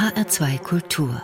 [0.00, 1.20] HR2 Kultur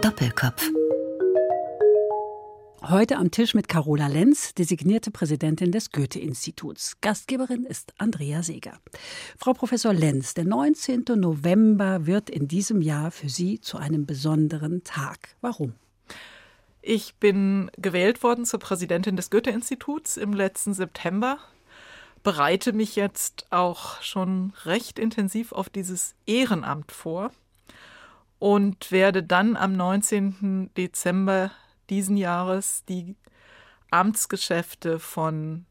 [0.00, 0.70] Doppelkopf
[2.82, 7.00] Heute am Tisch mit Carola Lenz, designierte Präsidentin des Goethe-Instituts.
[7.00, 8.78] Gastgeberin ist Andrea Seeger.
[9.36, 11.02] Frau Professor Lenz, der 19.
[11.16, 15.34] November wird in diesem Jahr für Sie zu einem besonderen Tag.
[15.40, 15.74] Warum?
[16.80, 21.38] Ich bin gewählt worden zur Präsidentin des Goethe-Instituts im letzten September,
[22.22, 27.30] bereite mich jetzt auch schon recht intensiv auf dieses Ehrenamt vor
[28.38, 30.70] und werde dann am 19.
[30.76, 31.50] Dezember
[31.90, 33.16] diesen Jahres die
[33.90, 35.66] Amtsgeschäfte von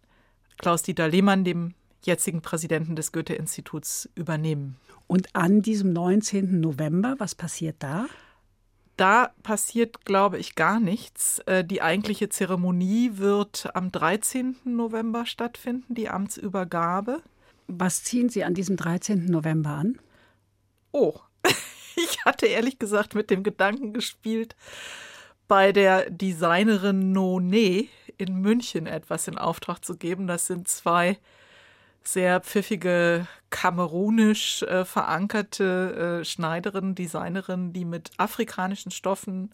[0.57, 4.77] Klaus-Dieter Lehmann, dem jetzigen Präsidenten des Goethe-Instituts, übernehmen.
[5.07, 6.59] Und an diesem 19.
[6.59, 8.05] November, was passiert da?
[9.01, 11.39] Da passiert, glaube ich, gar nichts.
[11.47, 14.57] Äh, die eigentliche Zeremonie wird am 13.
[14.63, 17.23] November stattfinden, die Amtsübergabe.
[17.65, 19.25] Was ziehen Sie an diesem 13.
[19.25, 19.97] November an?
[20.91, 21.15] Oh,
[21.95, 24.55] ich hatte ehrlich gesagt mit dem Gedanken gespielt,
[25.47, 27.87] bei der Designerin Noné
[28.19, 30.27] in München etwas in Auftrag zu geben.
[30.27, 31.17] Das sind zwei
[32.03, 39.51] sehr pfiffige, kamerunisch äh, verankerte äh, Schneiderinnen, Designerinnen, die mit afrikanischen Stoffen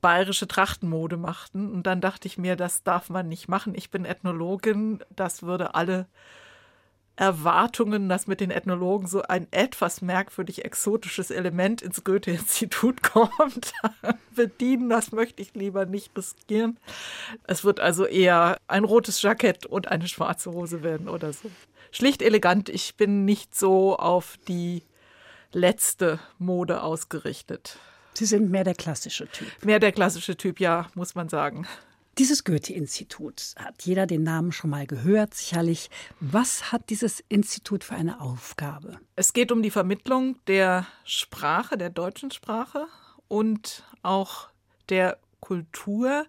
[0.00, 1.72] bayerische Trachtenmode machten.
[1.72, 3.74] Und dann dachte ich mir, das darf man nicht machen.
[3.74, 6.06] Ich bin Ethnologin, das würde alle
[7.18, 13.72] Erwartungen, dass mit den Ethnologen so ein etwas merkwürdig exotisches Element ins Goethe-Institut kommt,
[14.36, 14.88] bedienen.
[14.88, 16.78] Das möchte ich lieber nicht riskieren.
[17.42, 21.50] Es wird also eher ein rotes Jackett und eine schwarze Hose werden oder so.
[21.90, 22.68] Schlicht elegant.
[22.68, 24.84] Ich bin nicht so auf die
[25.52, 27.78] letzte Mode ausgerichtet.
[28.14, 29.48] Sie sind mehr der klassische Typ.
[29.64, 31.66] Mehr der klassische Typ, ja, muss man sagen.
[32.18, 35.88] Dieses Goethe-Institut hat jeder den Namen schon mal gehört, sicherlich.
[36.18, 38.98] Was hat dieses Institut für eine Aufgabe?
[39.14, 42.88] Es geht um die Vermittlung der Sprache, der deutschen Sprache
[43.28, 44.48] und auch
[44.88, 46.26] der Kultur.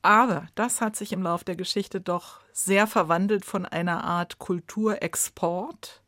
[0.00, 6.02] Aber das hat sich im Laufe der Geschichte doch sehr verwandelt von einer Art Kulturexport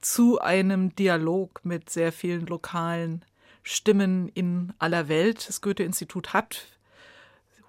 [0.00, 3.24] zu einem Dialog mit sehr vielen lokalen
[3.64, 5.48] Stimmen in aller Welt.
[5.48, 6.68] Das Goethe-Institut hat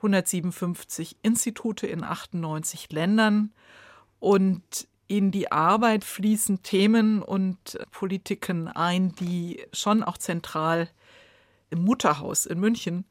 [0.06, 3.52] 157 Institute in 98 Ländern
[4.20, 10.90] und in die Arbeit fließen Themen und Politiken ein, die schon auch zentral
[11.70, 13.06] im Mutterhaus in München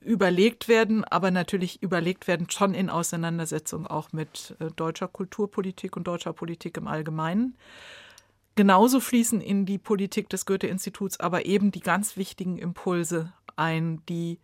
[0.00, 6.06] überlegt werden, aber natürlich überlegt werden schon in Auseinandersetzung auch mit äh, deutscher Kulturpolitik und
[6.06, 7.56] deutscher Politik im Allgemeinen.
[8.54, 14.38] Genauso fließen in die Politik des Goethe-Instituts aber eben die ganz wichtigen Impulse ein, die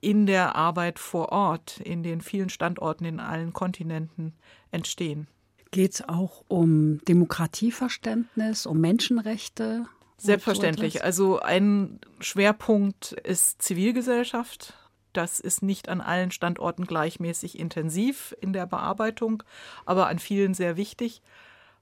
[0.00, 4.34] in der Arbeit vor Ort, in den vielen Standorten in allen Kontinenten
[4.70, 5.28] entstehen.
[5.70, 9.86] Geht es auch um Demokratieverständnis, um Menschenrechte?
[10.16, 10.94] Selbstverständlich.
[10.94, 14.74] So also ein Schwerpunkt ist Zivilgesellschaft.
[15.12, 19.42] Das ist nicht an allen Standorten gleichmäßig intensiv in der Bearbeitung,
[19.86, 21.22] aber an vielen sehr wichtig,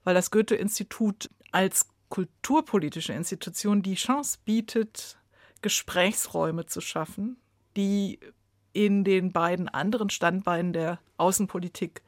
[0.05, 5.19] weil das Goethe-Institut als kulturpolitische Institution die Chance bietet,
[5.61, 7.37] Gesprächsräume zu schaffen,
[7.78, 8.19] die
[8.72, 12.03] in den beiden anderen Standbeinen der Außenpolitik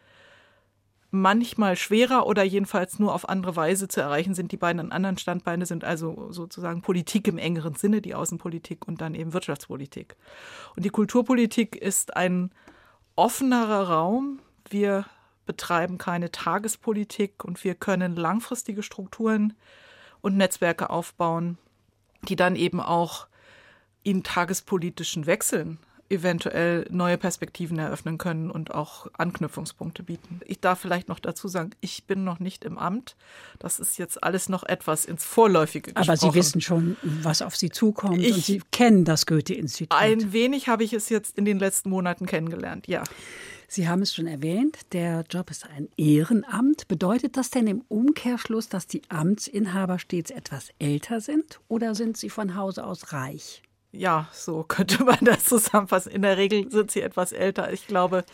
[1.12, 4.53] manchmal schwerer oder jedenfalls nur auf andere Weise zu erreichen sind.
[4.53, 9.14] Die beiden anderen Standbeine sind also sozusagen Politik im engeren Sinne, die Außenpolitik und dann
[9.14, 10.16] eben Wirtschaftspolitik.
[10.76, 12.50] Und die Kulturpolitik ist ein
[13.16, 14.41] offenerer Raum.
[14.69, 15.06] Wir
[15.47, 19.54] betreiben keine Tagespolitik und wir können langfristige Strukturen
[20.20, 21.58] und Netzwerke aufbauen,
[22.28, 23.26] die dann eben auch
[24.03, 25.78] in tagespolitischen Wechseln
[26.11, 30.41] eventuell neue Perspektiven eröffnen können und auch Anknüpfungspunkte bieten.
[30.44, 33.16] Ich darf vielleicht noch dazu sagen, ich bin noch nicht im Amt.
[33.61, 36.11] Das ist jetzt alles noch etwas ins Vorläufige gesprochen.
[36.11, 39.97] Aber Sie wissen schon, was auf Sie zukommt ich, und Sie kennen das Goethe-Institut.
[39.97, 43.05] Ein wenig habe ich es jetzt in den letzten Monaten kennengelernt, ja.
[43.69, 46.88] Sie haben es schon erwähnt, der Job ist ein Ehrenamt.
[46.88, 52.31] Bedeutet das denn im Umkehrschluss, dass die Amtsinhaber stets etwas älter sind oder sind sie
[52.31, 53.62] von Hause aus reich?
[53.92, 56.12] Ja, so könnte man das zusammenfassen.
[56.12, 57.72] In der Regel sind sie etwas älter.
[57.72, 58.25] Ich glaube,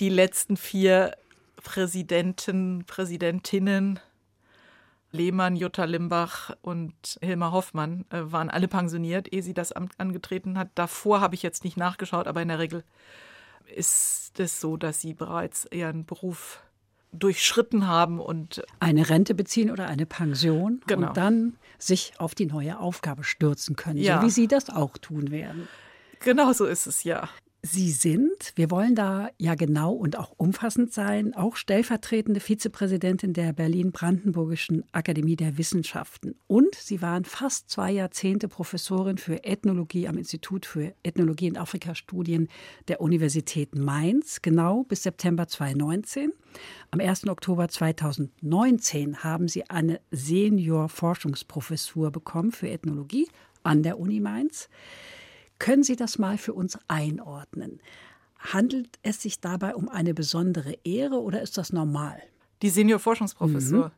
[0.00, 1.16] die letzten vier
[1.62, 4.00] Präsidenten, Präsidentinnen,
[5.12, 10.58] Lehmann, Jutta Limbach und Hilmar Hoffmann, äh, waren alle pensioniert, ehe sie das Amt angetreten
[10.58, 10.70] hat.
[10.74, 12.82] Davor habe ich jetzt nicht nachgeschaut, aber in der Regel
[13.66, 16.60] ist es so, dass sie bereits ihren Beruf
[17.18, 21.08] durchschritten haben und eine Rente beziehen oder eine Pension genau.
[21.08, 24.20] und dann sich auf die neue Aufgabe stürzen können, ja.
[24.20, 25.68] so wie Sie das auch tun werden.
[26.20, 27.28] Genau so ist es ja.
[27.66, 33.54] Sie sind, wir wollen da ja genau und auch umfassend sein, auch stellvertretende Vizepräsidentin der
[33.54, 36.34] Berlin-Brandenburgischen Akademie der Wissenschaften.
[36.46, 42.48] Und Sie waren fast zwei Jahrzehnte Professorin für Ethnologie am Institut für Ethnologie und Afrikastudien
[42.88, 46.34] der Universität Mainz, genau bis September 2019.
[46.90, 47.28] Am 1.
[47.28, 53.26] Oktober 2019 haben Sie eine Senior-Forschungsprofessur bekommen für Ethnologie
[53.62, 54.68] an der Uni Mainz.
[55.58, 57.80] Können Sie das mal für uns einordnen?
[58.38, 62.20] Handelt es sich dabei um eine besondere Ehre oder ist das normal?
[62.62, 63.86] Die Senior-Forschungsprofessur.
[63.86, 63.92] Mhm.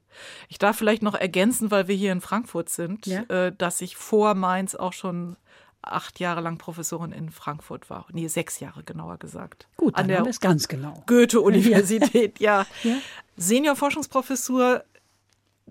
[0.48, 3.22] Ich darf vielleicht noch ergänzen, weil wir hier in Frankfurt sind, ja?
[3.22, 5.36] äh, dass ich vor Mainz auch schon
[5.82, 8.06] acht Jahre lang Professorin in Frankfurt war.
[8.12, 9.68] Nee, sechs Jahre genauer gesagt.
[9.76, 11.02] Gut, dann An der ist ganz genau.
[11.06, 12.66] Goethe-Universität, ja.
[12.82, 12.96] ja.
[13.36, 14.84] Senior-Forschungsprofessur,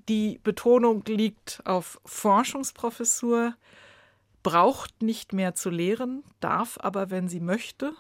[0.08, 3.56] die Betonung liegt auf Forschungsprofessur
[4.46, 7.94] braucht nicht mehr zu lehren, darf aber, wenn sie möchte.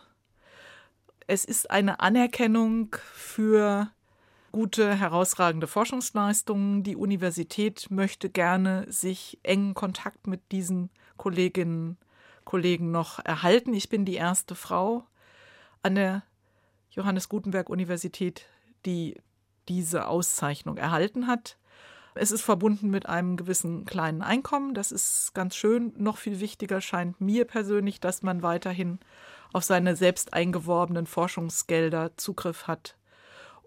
[1.25, 3.89] Es ist eine Anerkennung für
[4.51, 6.83] gute, herausragende Forschungsleistungen.
[6.83, 11.97] Die Universität möchte gerne sich engen Kontakt mit diesen Kolleginnen
[12.37, 13.73] und Kollegen noch erhalten.
[13.73, 15.03] Ich bin die erste Frau
[15.81, 16.21] an der
[16.91, 18.45] Johannes Gutenberg Universität,
[18.85, 19.19] die
[19.67, 21.57] diese Auszeichnung erhalten hat.
[22.17, 24.73] Es ist verbunden mit einem gewissen kleinen Einkommen.
[24.73, 25.93] Das ist ganz schön.
[25.97, 28.99] Noch viel wichtiger scheint mir persönlich, dass man weiterhin
[29.51, 32.95] auf seine selbst eingeworbenen Forschungsgelder Zugriff hat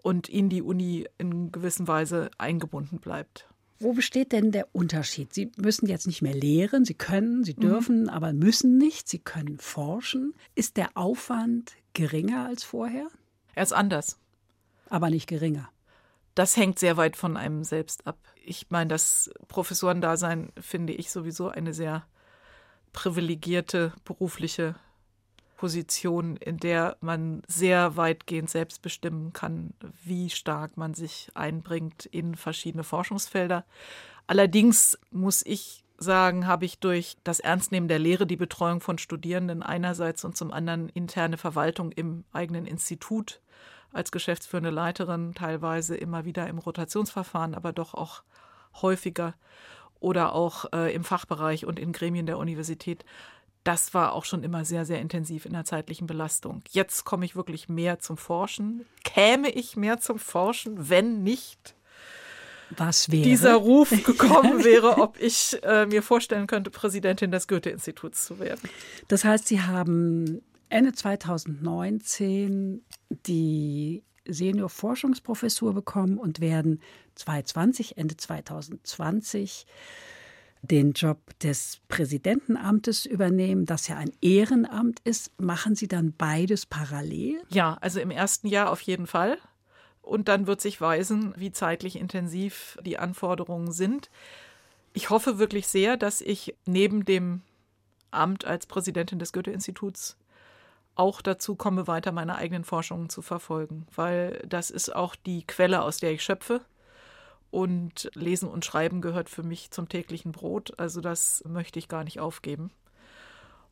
[0.01, 3.47] und in die Uni in gewisser Weise eingebunden bleibt.
[3.79, 5.33] Wo besteht denn der Unterschied?
[5.33, 7.61] Sie müssen jetzt nicht mehr lehren, Sie können, Sie mhm.
[7.61, 8.09] dürfen, mhm.
[8.09, 9.07] aber müssen nicht.
[9.07, 10.33] Sie können forschen.
[10.55, 13.07] Ist der Aufwand geringer als vorher?
[13.53, 14.17] Er ist anders.
[14.89, 15.69] Aber nicht geringer.
[16.35, 18.17] Das hängt sehr weit von einem selbst ab
[18.49, 22.05] ich meine, das Professorendasein finde ich sowieso eine sehr
[22.91, 24.75] privilegierte berufliche
[25.57, 29.73] Position, in der man sehr weitgehend selbst bestimmen kann,
[30.03, 33.65] wie stark man sich einbringt in verschiedene Forschungsfelder.
[34.25, 39.61] Allerdings muss ich sagen, habe ich durch das Ernstnehmen der Lehre, die Betreuung von Studierenden
[39.61, 43.41] einerseits und zum anderen interne Verwaltung im eigenen Institut
[43.91, 48.23] als geschäftsführende Leiterin teilweise immer wieder im Rotationsverfahren, aber doch auch
[48.81, 49.35] häufiger
[49.99, 53.03] oder auch äh, im Fachbereich und in Gremien der Universität.
[53.63, 56.63] Das war auch schon immer sehr, sehr intensiv in der zeitlichen Belastung.
[56.69, 58.85] Jetzt komme ich wirklich mehr zum Forschen.
[59.03, 61.75] Käme ich mehr zum Forschen, wenn nicht
[63.07, 68.69] dieser Ruf gekommen wäre, ob ich äh, mir vorstellen könnte, Präsidentin des Goethe-Instituts zu werden.
[69.07, 72.83] Das heißt, Sie haben Ende 2019
[73.25, 76.81] die Senior-Forschungsprofessur bekommen und werden
[77.15, 79.65] 2020, Ende 2020
[80.61, 85.31] den Job des Präsidentenamtes übernehmen, das ja ein Ehrenamt ist.
[85.39, 87.41] Machen Sie dann beides parallel?
[87.49, 89.37] Ja, also im ersten Jahr auf jeden Fall.
[90.01, 94.09] Und dann wird sich weisen, wie zeitlich intensiv die Anforderungen sind.
[94.93, 97.41] Ich hoffe wirklich sehr, dass ich neben dem
[98.11, 100.17] Amt als Präsidentin des Goethe-Instituts
[100.99, 105.81] auch dazu komme, weiter meine eigenen Forschungen zu verfolgen, weil das ist auch die Quelle,
[105.81, 106.61] aus der ich schöpfe.
[107.51, 112.03] Und Lesen und Schreiben gehört für mich zum täglichen Brot, also das möchte ich gar
[112.03, 112.69] nicht aufgeben.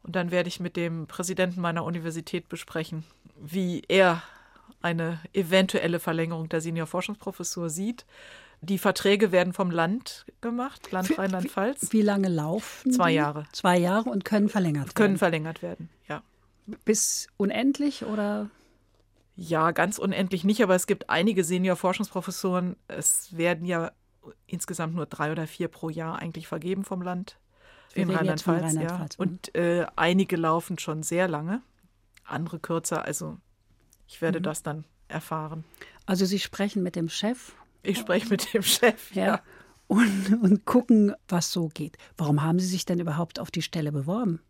[0.03, 3.03] Und dann werde ich mit dem Präsidenten meiner Universität besprechen,
[3.35, 4.23] wie er
[4.81, 8.05] eine eventuelle Verlängerung der Senior-Forschungsprofessur sieht.
[8.61, 11.91] Die Verträge werden vom Land gemacht, Land Rheinland-Pfalz.
[11.91, 12.93] Wie, wie, lange laufen?
[12.93, 13.45] Zwei Jahre.
[13.51, 14.95] Zwei Jahre und können verlängert werden.
[14.95, 16.23] Können verlängert werden, ja.
[16.85, 18.49] Bis unendlich oder?
[19.35, 22.75] Ja, ganz unendlich nicht, aber es gibt einige Senior-Forschungsprofessoren.
[22.87, 23.91] Es werden ja
[24.47, 27.37] insgesamt nur drei oder vier pro Jahr eigentlich vergeben vom Land.
[27.93, 29.23] Wir in Rheinland-Pfalz, Rheinland ja.
[29.23, 31.61] Und äh, einige laufen schon sehr lange,
[32.25, 33.05] andere kürzer.
[33.05, 33.37] Also
[34.07, 34.43] ich werde mhm.
[34.43, 35.63] das dann erfahren.
[36.05, 37.53] Also Sie sprechen mit dem Chef?
[37.83, 39.25] Ich spreche mit dem Chef, ja.
[39.25, 39.41] ja.
[39.87, 41.97] Und, und gucken, was so geht.
[42.17, 44.41] Warum haben Sie sich denn überhaupt auf die Stelle beworben?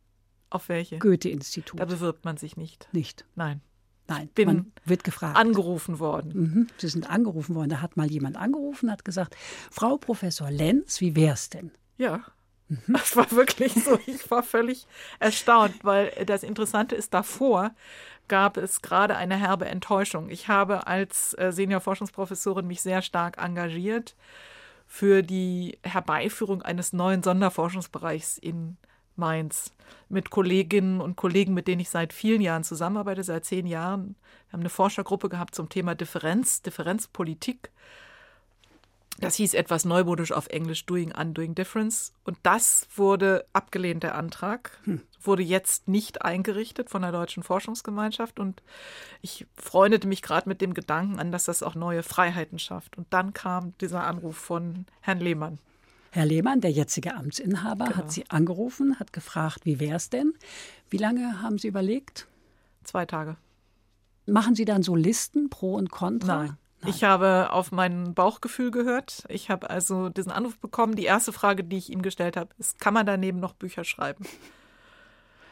[0.49, 0.97] Auf welche?
[0.99, 1.79] Goethe-Institut.
[1.79, 2.87] Da bewirbt man sich nicht.
[2.91, 3.25] Nicht?
[3.35, 3.61] Nein.
[4.07, 5.35] Nein, bin man wird gefragt.
[5.35, 6.31] Angerufen worden.
[6.33, 7.69] Mhm, Sie sind angerufen worden.
[7.69, 9.35] Da hat mal jemand angerufen, hat gesagt,
[9.69, 11.71] Frau Professor Lenz, wie wär's denn?
[11.97, 12.23] Ja.
[12.69, 12.79] Mhm.
[12.87, 13.99] Das war wirklich so.
[14.07, 14.87] Ich war völlig
[15.19, 17.71] erstaunt, weil das Interessante ist, davor
[18.29, 20.29] gab es gerade eine herbe Enttäuschung.
[20.29, 24.15] Ich habe als äh, Senior-Forschungsprofessorin mich sehr stark engagiert
[24.85, 28.77] für die Herbeiführung eines neuen Sonderforschungsbereichs in
[29.17, 29.71] Mainz
[30.09, 34.15] mit Kolleginnen und Kollegen, mit denen ich seit vielen Jahren zusammenarbeite, seit zehn Jahren.
[34.47, 37.71] Wir haben eine Forschergruppe gehabt zum Thema Differenz, Differenzpolitik.
[39.19, 42.13] Das hieß etwas neumodisch auf Englisch Doing Undoing Difference.
[42.23, 44.77] Und das wurde abgelehnt, der Antrag.
[44.83, 45.01] Hm.
[45.21, 48.39] Wurde jetzt nicht eingerichtet von der Deutschen Forschungsgemeinschaft.
[48.39, 48.61] Und
[49.21, 52.95] ich freundete mich gerade mit dem Gedanken an, dass das auch neue Freiheiten schafft.
[52.97, 55.57] Und dann kam dieser Anruf von Herrn Lehmann.
[56.11, 57.97] Herr Lehmann, der jetzige Amtsinhaber, genau.
[57.97, 60.33] hat Sie angerufen, hat gefragt, wie wäre es denn?
[60.89, 62.27] Wie lange haben Sie überlegt?
[62.83, 63.37] Zwei Tage.
[64.25, 66.37] Machen Sie dann so Listen pro und contra?
[66.37, 66.57] Nein.
[66.81, 66.93] Nein.
[66.93, 69.23] Ich habe auf mein Bauchgefühl gehört.
[69.29, 70.95] Ich habe also diesen Anruf bekommen.
[70.95, 74.25] Die erste Frage, die ich ihm gestellt habe, ist, kann man daneben noch Bücher schreiben?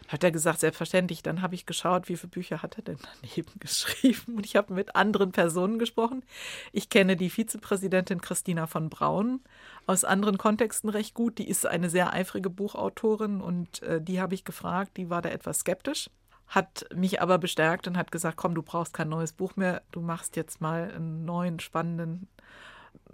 [0.07, 1.23] Hat er gesagt, selbstverständlich.
[1.23, 4.37] Dann habe ich geschaut, wie viele Bücher hat er denn daneben geschrieben.
[4.37, 6.23] Und ich habe mit anderen Personen gesprochen.
[6.71, 9.41] Ich kenne die Vizepräsidentin Christina von Braun
[9.87, 11.37] aus anderen Kontexten recht gut.
[11.37, 14.97] Die ist eine sehr eifrige Buchautorin und äh, die habe ich gefragt.
[14.97, 16.09] Die war da etwas skeptisch
[16.47, 20.01] hat mich aber bestärkt und hat gesagt, komm, du brauchst kein neues Buch mehr, du
[20.01, 22.27] machst jetzt mal einen neuen, spannenden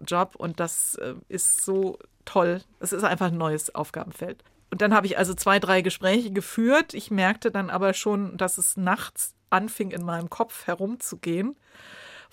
[0.06, 2.62] Job und das äh, ist so toll.
[2.80, 4.44] Es ist einfach ein neues Aufgabenfeld.
[4.72, 6.94] Und dann habe ich also zwei, drei Gespräche geführt.
[6.94, 11.58] Ich merkte dann aber schon, dass es nachts anfing, in meinem Kopf herumzugehen,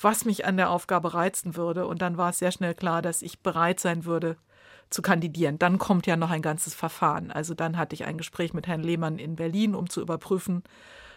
[0.00, 1.86] was mich an der Aufgabe reizen würde.
[1.86, 4.36] Und dann war es sehr schnell klar, dass ich bereit sein würde,
[4.88, 5.58] zu kandidieren.
[5.58, 7.32] Dann kommt ja noch ein ganzes Verfahren.
[7.32, 10.62] Also dann hatte ich ein Gespräch mit Herrn Lehmann in Berlin, um zu überprüfen,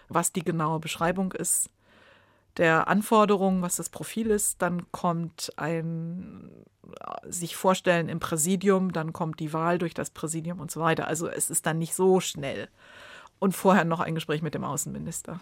[0.09, 1.69] was die genaue Beschreibung ist
[2.57, 4.61] der Anforderungen, was das Profil ist.
[4.61, 6.65] Dann kommt ein
[7.27, 11.07] sich vorstellen im Präsidium, dann kommt die Wahl durch das Präsidium und so weiter.
[11.07, 12.69] Also es ist dann nicht so schnell.
[13.39, 15.39] Und vorher noch ein Gespräch mit dem Außenminister.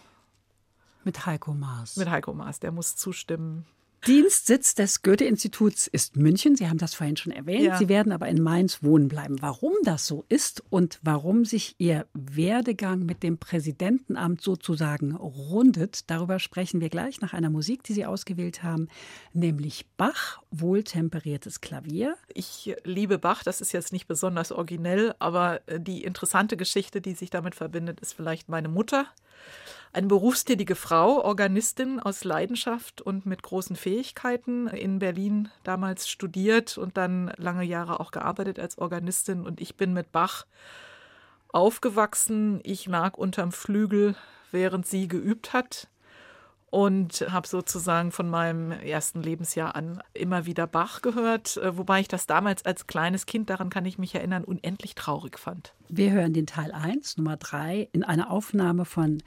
[1.04, 1.98] Mit Heiko Maas.
[1.98, 3.66] Mit Heiko Maas, der muss zustimmen.
[4.08, 6.56] Dienstsitz des Goethe-Instituts ist München.
[6.56, 7.66] Sie haben das vorhin schon erwähnt.
[7.66, 7.78] Ja.
[7.78, 9.42] Sie werden aber in Mainz wohnen bleiben.
[9.42, 16.40] Warum das so ist und warum sich Ihr Werdegang mit dem Präsidentenamt sozusagen rundet, darüber
[16.40, 18.88] sprechen wir gleich nach einer Musik, die Sie ausgewählt haben,
[19.34, 22.16] nämlich Bach, wohltemperiertes Klavier.
[22.34, 23.44] Ich liebe Bach.
[23.44, 28.00] Das ist jetzt nicht besonders originell, aber äh, die interessante Geschichte, die sich damit verbindet,
[28.00, 29.08] ist vielleicht meine Mutter.
[29.92, 36.96] Eine berufstätige Frau, Organistin aus Leidenschaft und mit großen Fähigkeiten, in Berlin damals studiert und
[36.96, 39.46] dann lange Jahre auch gearbeitet als Organistin.
[39.46, 40.46] Und ich bin mit Bach
[41.48, 42.60] aufgewachsen.
[42.64, 44.16] Ich lag unterm Flügel,
[44.52, 45.88] während sie geübt hat
[46.72, 52.08] und habe sozusagen von meinem ersten Lebensjahr an immer wieder Bach gehört, äh, wobei ich
[52.08, 55.74] das damals als kleines Kind, daran kann ich mich erinnern, unendlich traurig fand.
[55.88, 59.24] Wir hören den Teil 1, Nummer 3, in einer Aufnahme von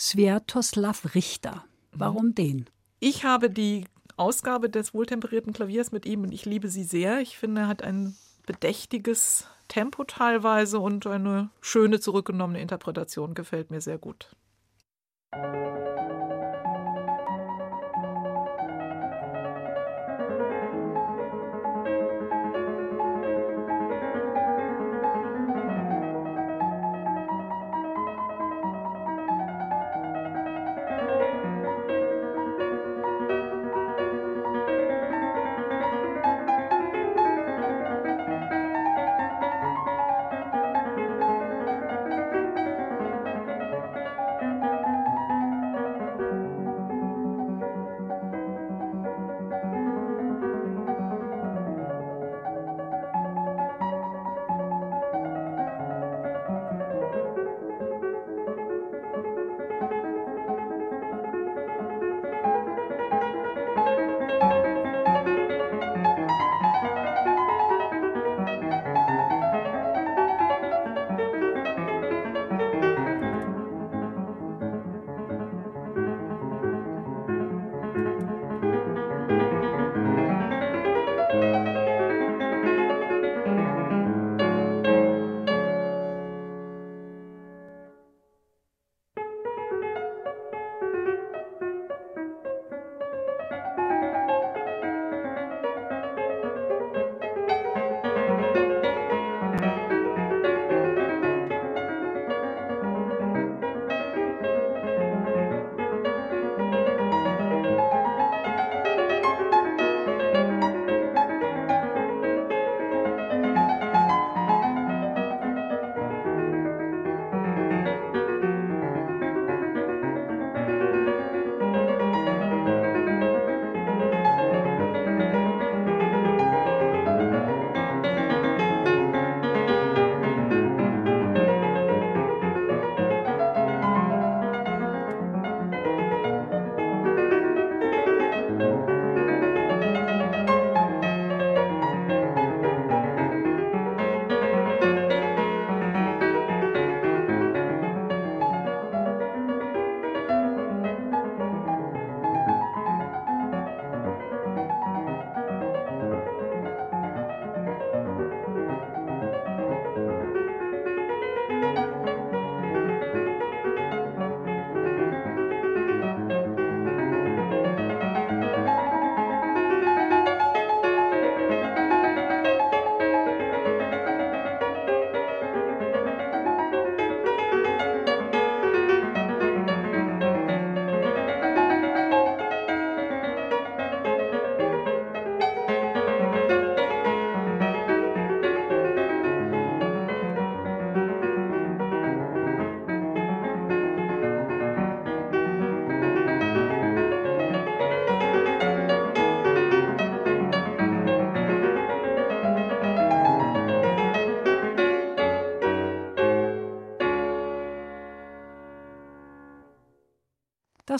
[0.00, 1.62] Sviatoslav Richter.
[1.92, 2.34] Warum mhm.
[2.34, 2.70] den?
[3.00, 3.84] Ich habe die
[4.16, 7.20] Ausgabe des wohltemperierten Klaviers mit ihm und ich liebe sie sehr.
[7.20, 8.16] Ich finde, er hat ein
[8.46, 14.34] bedächtiges Tempo teilweise und eine schöne zurückgenommene Interpretation gefällt mir sehr gut.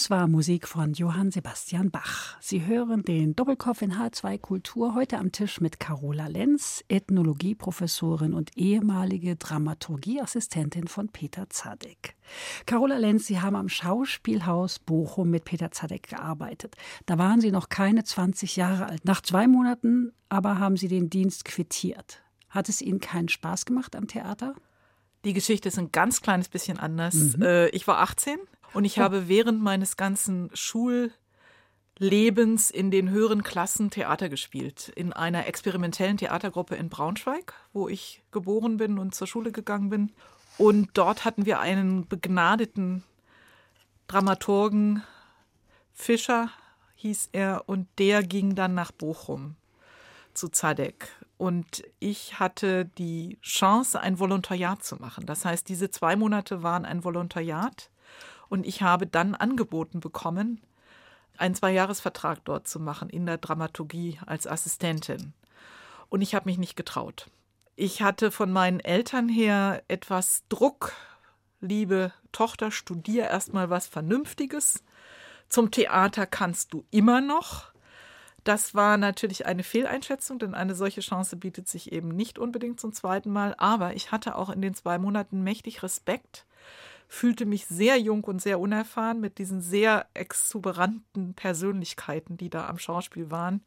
[0.01, 2.39] Das war Musik von Johann Sebastian Bach.
[2.41, 8.57] Sie hören den Doppelkopf in H2 Kultur heute am Tisch mit Carola Lenz, Ethnologieprofessorin und
[8.57, 12.17] ehemalige Dramaturgieassistentin von Peter Zadek.
[12.65, 16.77] Carola Lenz, Sie haben am Schauspielhaus Bochum mit Peter Zadek gearbeitet.
[17.05, 19.05] Da waren Sie noch keine 20 Jahre alt.
[19.05, 22.23] Nach zwei Monaten aber haben Sie den Dienst quittiert.
[22.49, 24.55] Hat es Ihnen keinen Spaß gemacht am Theater?
[25.27, 27.37] Die Geschichte ist ein ganz kleines bisschen anders.
[27.37, 27.43] Mhm.
[27.43, 28.39] Äh, ich war 18
[28.73, 34.91] und ich habe während meines ganzen Schullebens in den höheren Klassen Theater gespielt.
[34.95, 40.13] In einer experimentellen Theatergruppe in Braunschweig, wo ich geboren bin und zur Schule gegangen bin.
[40.59, 43.03] Und dort hatten wir einen begnadeten
[44.09, 45.03] Dramaturgen,
[45.93, 46.51] Fischer
[46.97, 49.57] hieß er, und der ging dann nach Bochum
[50.35, 51.09] zu Zadek.
[51.39, 55.27] Und ich hatte die Chance, ein Volontariat zu machen.
[55.27, 57.91] Das heißt, diese zwei Monate waren ein Volontariat
[58.51, 60.61] und ich habe dann angeboten bekommen,
[61.39, 65.33] einen Zweijahresvertrag dort zu machen in der Dramaturgie als Assistentin.
[66.11, 67.31] Und ich habe mich nicht getraut.
[67.77, 70.93] Ich hatte von meinen Eltern her etwas Druck.
[71.61, 74.83] Liebe Tochter, studier erstmal was Vernünftiges.
[75.49, 77.71] Zum Theater kannst du immer noch.
[78.43, 82.93] Das war natürlich eine Fehleinschätzung, denn eine solche Chance bietet sich eben nicht unbedingt zum
[82.93, 83.55] zweiten Mal.
[83.59, 86.47] Aber ich hatte auch in den zwei Monaten mächtig Respekt
[87.11, 92.79] fühlte mich sehr jung und sehr unerfahren mit diesen sehr exuberanten Persönlichkeiten, die da am
[92.79, 93.65] Schauspiel waren.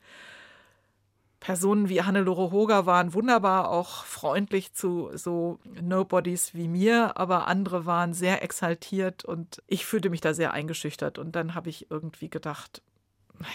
[1.42, 7.86] Personen wie Hannelore Hoger waren wunderbar auch freundlich zu so Nobodies wie mir, aber andere
[7.86, 11.18] waren sehr exaltiert und ich fühlte mich da sehr eingeschüchtert.
[11.18, 12.82] Und dann habe ich irgendwie gedacht,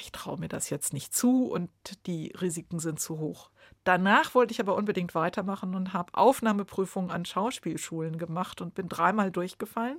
[0.01, 1.71] ich traue mir das jetzt nicht zu und
[2.07, 3.51] die Risiken sind zu hoch.
[3.85, 9.31] Danach wollte ich aber unbedingt weitermachen und habe Aufnahmeprüfungen an Schauspielschulen gemacht und bin dreimal
[9.31, 9.99] durchgefallen,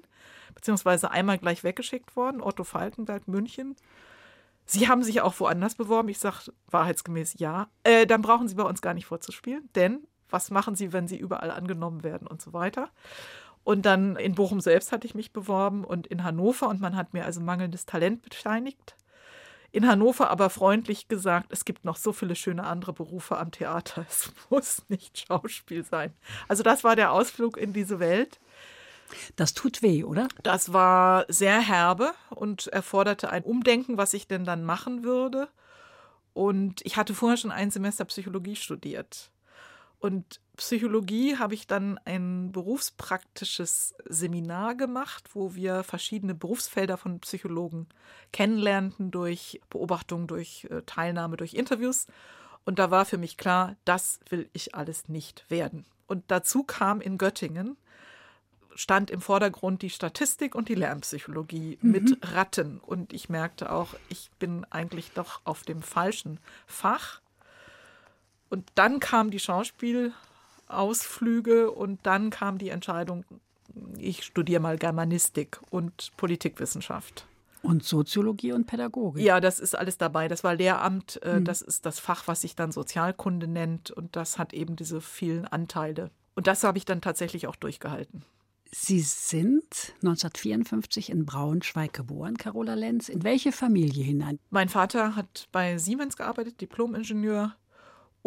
[0.53, 3.75] beziehungsweise einmal gleich weggeschickt worden, Otto Falkenberg, München.
[4.65, 6.09] Sie haben sich auch woanders beworben.
[6.09, 7.69] Ich sage wahrheitsgemäß ja.
[7.83, 11.17] Äh, dann brauchen Sie bei uns gar nicht vorzuspielen, denn was machen Sie, wenn Sie
[11.17, 12.89] überall angenommen werden und so weiter.
[13.63, 17.13] Und dann in Bochum selbst hatte ich mich beworben und in Hannover und man hat
[17.13, 18.95] mir also mangelndes Talent bescheinigt
[19.71, 24.05] in Hannover aber freundlich gesagt, es gibt noch so viele schöne andere Berufe am Theater.
[24.09, 26.13] Es muss nicht Schauspiel sein.
[26.47, 28.39] Also das war der Ausflug in diese Welt.
[29.35, 30.27] Das tut weh, oder?
[30.43, 35.49] Das war sehr herbe und erforderte ein Umdenken, was ich denn dann machen würde.
[36.33, 39.31] Und ich hatte vorher schon ein Semester Psychologie studiert.
[39.99, 47.87] Und Psychologie habe ich dann ein berufspraktisches Seminar gemacht, wo wir verschiedene Berufsfelder von Psychologen
[48.33, 52.07] kennenlernten durch Beobachtung, durch äh, Teilnahme, durch Interviews.
[52.65, 55.85] Und da war für mich klar, das will ich alles nicht werden.
[56.07, 57.77] Und dazu kam in Göttingen,
[58.75, 61.91] stand im Vordergrund die Statistik und die Lernpsychologie mhm.
[61.91, 62.79] mit Ratten.
[62.79, 67.21] Und ich merkte auch, ich bin eigentlich doch auf dem falschen Fach.
[68.49, 69.39] Und dann kam die
[70.69, 73.25] Schauspielausflüge und dann kam die Entscheidung,
[73.97, 77.25] ich studiere mal Germanistik und Politikwissenschaft.
[77.61, 79.23] Und Soziologie und Pädagogik.
[79.23, 80.29] Ja, das ist alles dabei.
[80.29, 81.45] Das war Lehramt, äh, mhm.
[81.45, 85.45] das ist das Fach, was sich dann Sozialkunde nennt und das hat eben diese vielen
[85.45, 86.09] Anteile.
[86.35, 88.23] Und das habe ich dann tatsächlich auch durchgehalten.
[88.71, 93.09] Sie sind 1954 in Braunschweig geboren, Carola Lenz.
[93.09, 94.39] In welche Familie hinein?
[94.51, 97.55] Mein Vater hat bei Siemens gearbeitet, Diplom-Ingenieur.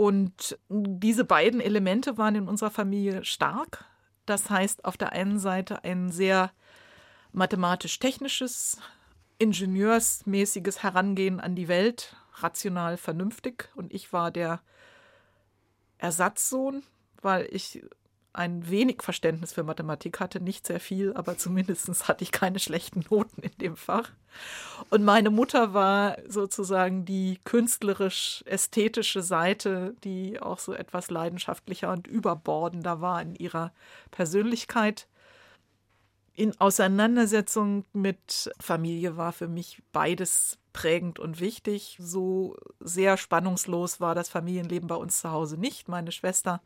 [0.03, 3.85] Und diese beiden Elemente waren in unserer Familie stark.
[4.27, 6.51] Das heißt, auf der einen Seite ein sehr
[7.31, 8.79] mathematisch-technisches,
[9.39, 13.69] ingenieursmäßiges Herangehen an die Welt, rational, vernünftig.
[13.77, 14.61] Und ich war der
[15.99, 16.83] Ersatzsohn,
[17.21, 17.85] weil ich
[18.33, 23.05] ein wenig Verständnis für Mathematik hatte, nicht sehr viel, aber zumindest hatte ich keine schlechten
[23.11, 24.11] Noten in dem Fach.
[24.91, 33.01] Und meine Mutter war sozusagen die künstlerisch-ästhetische Seite, die auch so etwas leidenschaftlicher und überbordender
[33.01, 33.73] war in ihrer
[34.11, 35.09] Persönlichkeit.
[36.35, 41.99] In Auseinandersetzung mit Familie war für mich beides prägend und wichtig.
[42.01, 45.89] So sehr spannungslos war das Familienleben bei uns zu Hause nicht.
[45.89, 46.63] Meine Schwester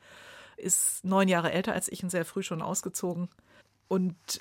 [0.56, 3.28] ist neun Jahre älter als ich und sehr früh schon ausgezogen.
[3.88, 4.40] Und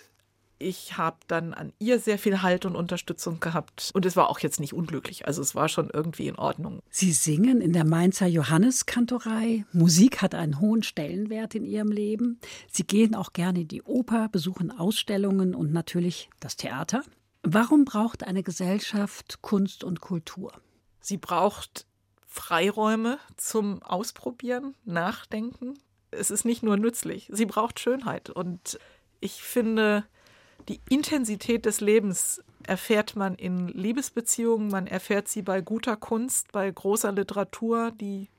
[0.57, 3.91] ich habe dann an ihr sehr viel Halt und Unterstützung gehabt.
[3.93, 5.27] Und es war auch jetzt nicht unglücklich.
[5.27, 6.79] Also es war schon irgendwie in Ordnung.
[6.89, 9.65] Sie singen in der Mainzer Johanneskantorei.
[9.73, 12.39] Musik hat einen hohen Stellenwert in Ihrem Leben.
[12.71, 17.03] Sie gehen auch gerne in die Oper, besuchen Ausstellungen und natürlich das Theater.
[17.43, 20.53] Warum braucht eine Gesellschaft Kunst und Kultur?
[20.99, 21.85] Sie braucht
[22.27, 25.75] Freiräume zum Ausprobieren, Nachdenken,
[26.17, 28.29] es ist nicht nur nützlich, sie braucht Schönheit.
[28.29, 28.79] Und
[29.19, 30.05] ich finde,
[30.69, 36.69] Die Intensität des Lebens erfährt man in Liebesbeziehungen, man erfährt sie bei guter Kunst, bei
[36.69, 37.91] großer Literatur.
[37.91, 38.29] Die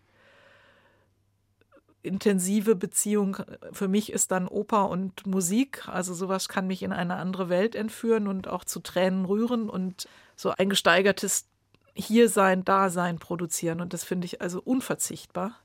[2.03, 3.37] intensive Beziehung
[3.73, 5.89] für mich ist dann Oper und Musik.
[5.89, 10.09] Also sowas kann mich in eine andere Welt entführen und auch zu Tränen rühren und
[10.35, 11.47] so ein gesteigertes
[11.95, 13.81] Hiersein, Dasein produzieren.
[13.81, 15.61] Und das finde ich also unverzichtbar.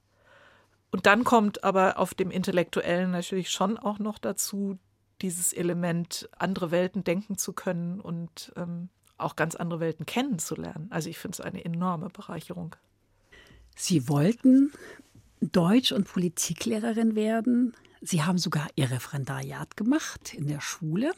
[0.91, 4.77] Und dann kommt aber auf dem Intellektuellen natürlich schon auch noch dazu,
[5.21, 10.87] dieses Element, andere Welten denken zu können und ähm, auch ganz andere Welten kennenzulernen.
[10.89, 12.75] Also ich finde es eine enorme Bereicherung.
[13.75, 14.71] Sie wollten
[15.39, 17.73] Deutsch- und Politiklehrerin werden.
[18.03, 21.11] Sie haben sogar Ihr Referendariat gemacht in der Schule,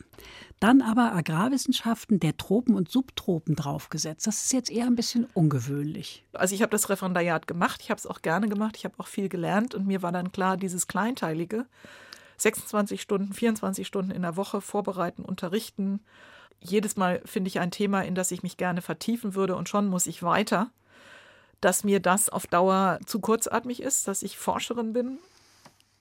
[0.60, 4.28] dann aber Agrarwissenschaften der Tropen und Subtropen draufgesetzt.
[4.28, 6.26] Das ist jetzt eher ein bisschen ungewöhnlich.
[6.34, 9.08] Also ich habe das Referendariat gemacht, ich habe es auch gerne gemacht, ich habe auch
[9.08, 11.66] viel gelernt und mir war dann klar, dieses Kleinteilige,
[12.38, 16.02] 26 Stunden, 24 Stunden in der Woche vorbereiten, unterrichten.
[16.60, 19.88] Jedes Mal finde ich ein Thema, in das ich mich gerne vertiefen würde und schon
[19.88, 20.70] muss ich weiter
[21.62, 25.20] dass mir das auf Dauer zu kurzatmig ist, dass ich Forscherin bin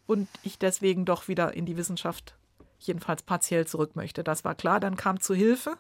[0.06, 2.34] und ich deswegen doch wieder in die Wissenschaft
[2.78, 4.24] jedenfalls partiell zurück möchte.
[4.24, 4.80] Das war klar.
[4.80, 5.76] Dann kam zu Hilfe,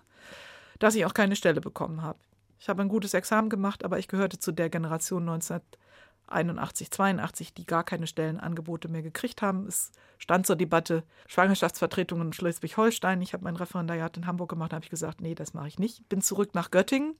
[0.78, 2.18] dass ich auch keine Stelle bekommen habe.
[2.58, 7.66] Ich habe ein gutes Examen gemacht, aber ich gehörte zu der Generation 1981, 82, die
[7.66, 9.66] gar keine Stellenangebote mehr gekriegt haben.
[9.66, 13.20] Es stand zur Debatte Schwangerschaftsvertretung in Schleswig-Holstein.
[13.20, 15.80] Ich habe mein Referendariat in Hamburg gemacht, da habe ich gesagt, nee, das mache ich
[15.80, 16.08] nicht.
[16.08, 17.16] Bin zurück nach Göttingen,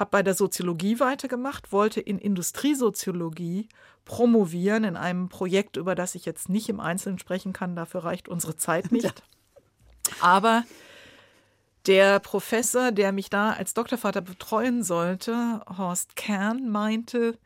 [0.00, 3.68] habe bei der Soziologie weitergemacht, wollte in Industriesoziologie
[4.04, 8.28] promovieren in einem Projekt, über das ich jetzt nicht im Einzelnen sprechen kann, dafür reicht
[8.28, 9.04] unsere Zeit nicht.
[9.04, 9.12] Ja.
[10.20, 10.64] Aber
[11.86, 17.38] der Professor, der mich da als Doktorvater betreuen sollte, Horst Kern, meinte,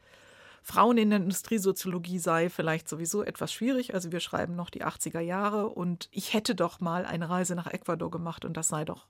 [0.62, 3.92] Frauen in der Industriesoziologie sei vielleicht sowieso etwas schwierig.
[3.92, 7.66] Also wir schreiben noch die 80er Jahre und ich hätte doch mal eine Reise nach
[7.66, 9.06] Ecuador gemacht und das sei doch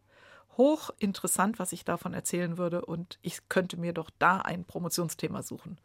[0.56, 5.78] hochinteressant, was ich davon erzählen würde und ich könnte mir doch da ein Promotionsthema suchen.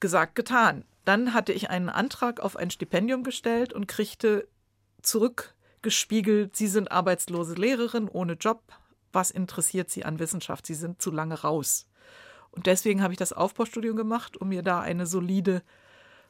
[0.00, 0.84] Gesagt, getan.
[1.04, 4.48] Dann hatte ich einen Antrag auf ein Stipendium gestellt und kriegte
[5.02, 8.60] zurückgespiegelt, Sie sind arbeitslose Lehrerin ohne Job.
[9.12, 10.66] Was interessiert Sie an Wissenschaft?
[10.66, 11.86] Sie sind zu lange raus.
[12.50, 15.62] Und deswegen habe ich das Aufbaustudium gemacht, um mir da eine solide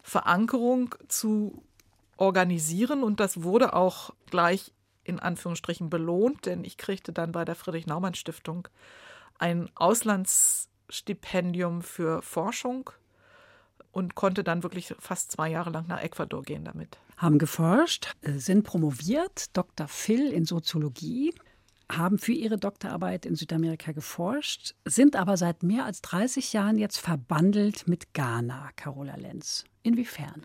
[0.02, 1.62] Verankerung zu
[2.16, 3.02] organisieren.
[3.02, 4.72] Und das wurde auch gleich
[5.06, 8.68] in Anführungsstrichen belohnt, denn ich kriegte dann bei der Friedrich-Naumann-Stiftung
[9.38, 12.90] ein Auslandsstipendium für Forschung
[13.92, 16.98] und konnte dann wirklich fast zwei Jahre lang nach Ecuador gehen damit.
[17.16, 19.88] Haben geforscht, sind promoviert, Dr.
[19.88, 21.34] Phil in Soziologie,
[21.90, 26.98] haben für ihre Doktorarbeit in Südamerika geforscht, sind aber seit mehr als 30 Jahren jetzt
[26.98, 29.64] verbandelt mit Ghana, Carola Lenz.
[29.82, 30.44] Inwiefern?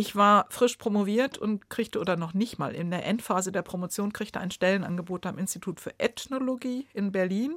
[0.00, 4.14] Ich war frisch promoviert und kriegte oder noch nicht mal in der Endphase der Promotion
[4.14, 7.54] kriegte ein Stellenangebot am Institut für Ethnologie in Berlin.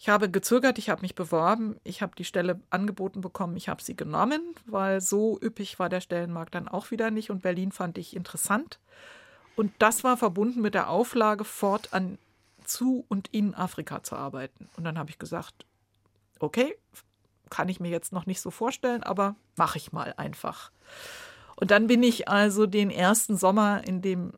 [0.00, 3.80] Ich habe gezögert, ich habe mich beworben, ich habe die Stelle angeboten bekommen, ich habe
[3.84, 7.96] sie genommen, weil so üppig war der Stellenmarkt dann auch wieder nicht und Berlin fand
[7.96, 8.80] ich interessant.
[9.54, 12.18] Und das war verbunden mit der Auflage, fortan
[12.64, 14.68] zu und in Afrika zu arbeiten.
[14.76, 15.66] Und dann habe ich gesagt,
[16.40, 16.74] okay,
[17.50, 20.70] kann ich mir jetzt noch nicht so vorstellen, aber mache ich mal einfach.
[21.56, 24.32] Und dann bin ich also den ersten Sommer in dem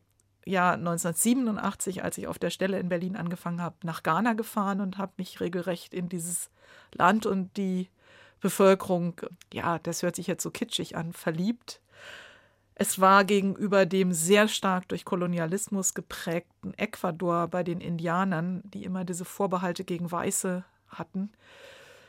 [0.45, 4.97] Jahr 1987, als ich auf der Stelle in Berlin angefangen habe, nach Ghana gefahren und
[4.97, 6.49] habe mich regelrecht in dieses
[6.93, 7.89] Land und die
[8.41, 9.21] Bevölkerung,
[9.53, 11.81] ja, das hört sich jetzt so kitschig an, verliebt.
[12.75, 19.05] Es war gegenüber dem sehr stark durch Kolonialismus geprägten Ecuador bei den Indianern, die immer
[19.05, 21.31] diese Vorbehalte gegen Weiße hatten,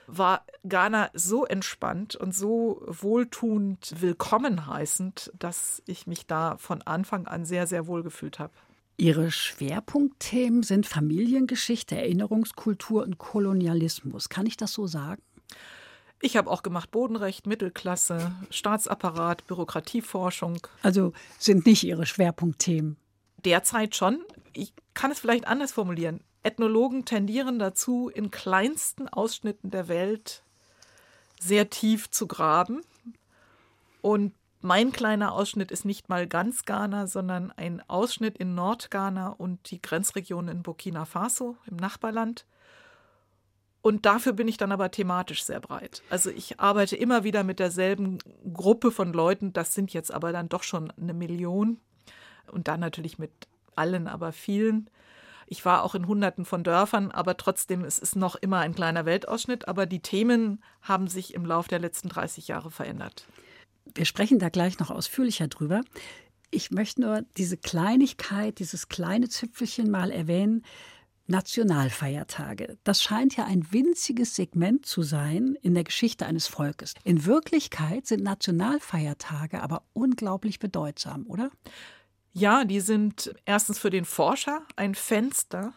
[0.07, 7.27] war Ghana so entspannt und so wohltuend willkommen heißend, dass ich mich da von Anfang
[7.27, 8.53] an sehr, sehr wohl gefühlt habe.
[8.97, 14.29] Ihre Schwerpunktthemen sind Familiengeschichte, Erinnerungskultur und Kolonialismus.
[14.29, 15.23] Kann ich das so sagen?
[16.21, 20.59] Ich habe auch gemacht Bodenrecht, Mittelklasse, Staatsapparat, Bürokratieforschung.
[20.83, 22.97] Also sind nicht Ihre Schwerpunktthemen?
[23.45, 24.25] Derzeit schon.
[24.55, 26.21] Ich kann es vielleicht anders formulieren.
[26.45, 30.43] Ethnologen tendieren dazu, in kleinsten Ausschnitten der Welt
[31.41, 32.83] sehr tief zu graben.
[34.03, 39.71] Und mein kleiner Ausschnitt ist nicht mal ganz Ghana, sondern ein Ausschnitt in Nordghana und
[39.71, 42.47] die Grenzregion in Burkina Faso im Nachbarland.
[43.83, 46.03] Und dafür bin ich dann aber thematisch sehr breit.
[46.09, 48.17] Also ich arbeite immer wieder mit derselben
[48.55, 49.53] Gruppe von Leuten.
[49.53, 51.79] Das sind jetzt aber dann doch schon eine Million.
[52.51, 53.33] Und dann natürlich mit
[53.77, 54.89] allen, aber vielen.
[55.47, 59.05] Ich war auch in Hunderten von Dörfern, aber trotzdem es ist noch immer ein kleiner
[59.05, 59.69] Weltausschnitt.
[59.69, 63.27] Aber die Themen haben sich im Laufe der letzten 30 Jahre verändert.
[63.95, 65.83] Wir sprechen da gleich noch ausführlicher drüber.
[66.51, 70.63] Ich möchte nur diese Kleinigkeit, dieses kleine Zipfelchen mal erwähnen.
[71.27, 72.77] Nationalfeiertage.
[72.85, 76.95] Das scheint ja ein winziges Segment zu sein in der Geschichte eines Volkes.
[77.03, 81.51] In Wirklichkeit sind Nationalfeiertage aber unglaublich bedeutsam, oder?
[82.35, 85.73] Ja, die sind erstens für den Forscher ein Fenster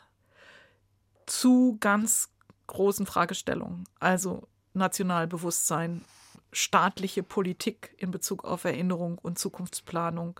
[1.27, 2.29] zu ganz
[2.65, 3.83] großen Fragestellungen.
[3.99, 6.03] Also Nationalbewusstsein,
[6.51, 10.39] staatliche Politik in Bezug auf Erinnerung und Zukunftsplanung,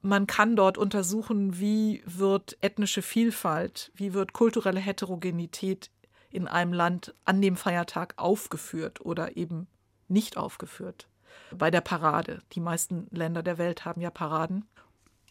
[0.00, 5.90] man kann dort untersuchen, wie wird ethnische Vielfalt, wie wird kulturelle Heterogenität
[6.30, 9.66] in einem Land an dem Feiertag aufgeführt oder eben
[10.06, 11.08] nicht aufgeführt.
[11.56, 12.42] Bei der Parade.
[12.52, 14.66] Die meisten Länder der Welt haben ja Paraden.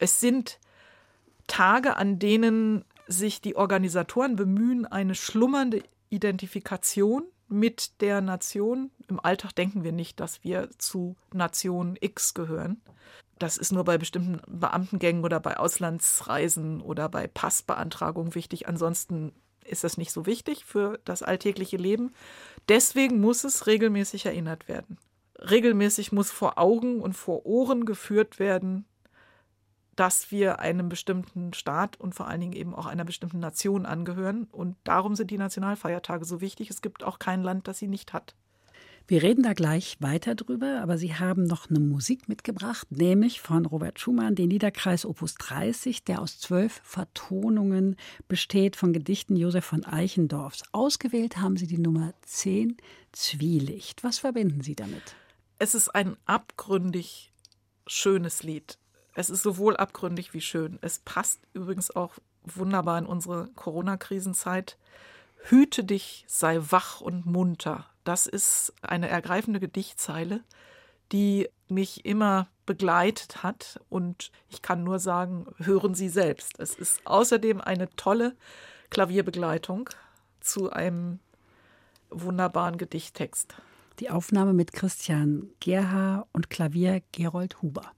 [0.03, 0.59] Es sind
[1.47, 8.91] Tage, an denen sich die Organisatoren bemühen, eine schlummernde Identifikation mit der Nation.
[9.07, 12.81] Im Alltag denken wir nicht, dass wir zu Nation X gehören.
[13.39, 18.67] Das ist nur bei bestimmten Beamtengängen oder bei Auslandsreisen oder bei Passbeantragung wichtig.
[18.67, 19.31] Ansonsten
[19.63, 22.13] ist das nicht so wichtig für das alltägliche Leben.
[22.67, 24.97] Deswegen muss es regelmäßig erinnert werden.
[25.39, 28.83] Regelmäßig muss vor Augen und vor Ohren geführt werden,
[29.95, 34.45] dass wir einem bestimmten Staat und vor allen Dingen eben auch einer bestimmten Nation angehören.
[34.51, 36.69] Und darum sind die Nationalfeiertage so wichtig.
[36.69, 38.35] Es gibt auch kein Land, das sie nicht hat.
[39.05, 43.65] Wir reden da gleich weiter drüber, aber Sie haben noch eine Musik mitgebracht, nämlich von
[43.65, 47.97] Robert Schumann, den Liederkreis Opus 30, der aus zwölf Vertonungen
[48.29, 50.63] besteht von Gedichten Josef von Eichendorffs.
[50.71, 52.77] Ausgewählt haben Sie die Nummer 10,
[53.11, 54.05] Zwielicht.
[54.05, 55.15] Was verbinden Sie damit?
[55.59, 57.33] Es ist ein abgründig
[57.85, 58.77] schönes Lied.
[59.15, 60.79] Es ist sowohl abgründig wie schön.
[60.81, 64.77] Es passt übrigens auch wunderbar in unsere Corona-Krisenzeit.
[65.37, 67.85] Hüte dich, sei wach und munter.
[68.03, 70.41] Das ist eine ergreifende Gedichtzeile,
[71.11, 73.79] die mich immer begleitet hat.
[73.89, 76.59] Und ich kann nur sagen, hören Sie selbst.
[76.59, 78.35] Es ist außerdem eine tolle
[78.89, 79.89] Klavierbegleitung
[80.39, 81.19] zu einem
[82.09, 83.55] wunderbaren Gedichttext.
[83.99, 87.91] Die Aufnahme mit Christian Gerha und Klavier Gerold Huber.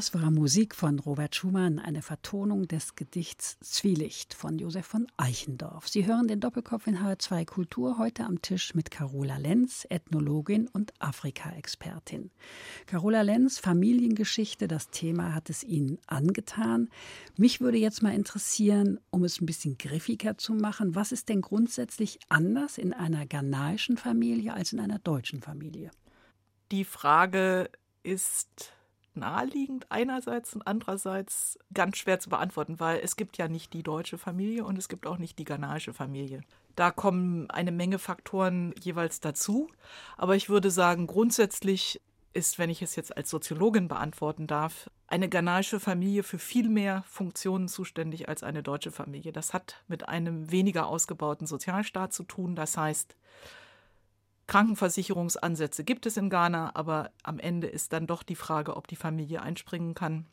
[0.00, 5.88] Das war Musik von Robert Schumann, eine Vertonung des Gedichts Zwielicht von Josef von Eichendorff.
[5.88, 10.94] Sie hören den Doppelkopf in H2 Kultur heute am Tisch mit Carola Lenz, Ethnologin und
[11.00, 12.30] Afrika-Expertin.
[12.86, 16.88] Carola Lenz, Familiengeschichte, das Thema hat es Ihnen angetan.
[17.36, 21.42] Mich würde jetzt mal interessieren, um es ein bisschen griffiger zu machen, was ist denn
[21.42, 25.90] grundsätzlich anders in einer ghanaischen Familie als in einer deutschen Familie?
[26.70, 27.68] Die Frage
[28.02, 28.72] ist
[29.14, 34.18] naheliegend einerseits und andererseits ganz schwer zu beantworten, weil es gibt ja nicht die deutsche
[34.18, 36.42] Familie und es gibt auch nicht die ghanaische Familie.
[36.76, 39.68] Da kommen eine Menge Faktoren jeweils dazu,
[40.16, 42.00] aber ich würde sagen, grundsätzlich
[42.32, 47.02] ist, wenn ich es jetzt als Soziologin beantworten darf, eine ghanaische Familie für viel mehr
[47.08, 49.32] Funktionen zuständig als eine deutsche Familie.
[49.32, 52.54] Das hat mit einem weniger ausgebauten Sozialstaat zu tun.
[52.54, 53.16] Das heißt,
[54.50, 58.96] Krankenversicherungsansätze gibt es in Ghana, aber am Ende ist dann doch die Frage, ob die
[58.96, 60.26] Familie einspringen kann.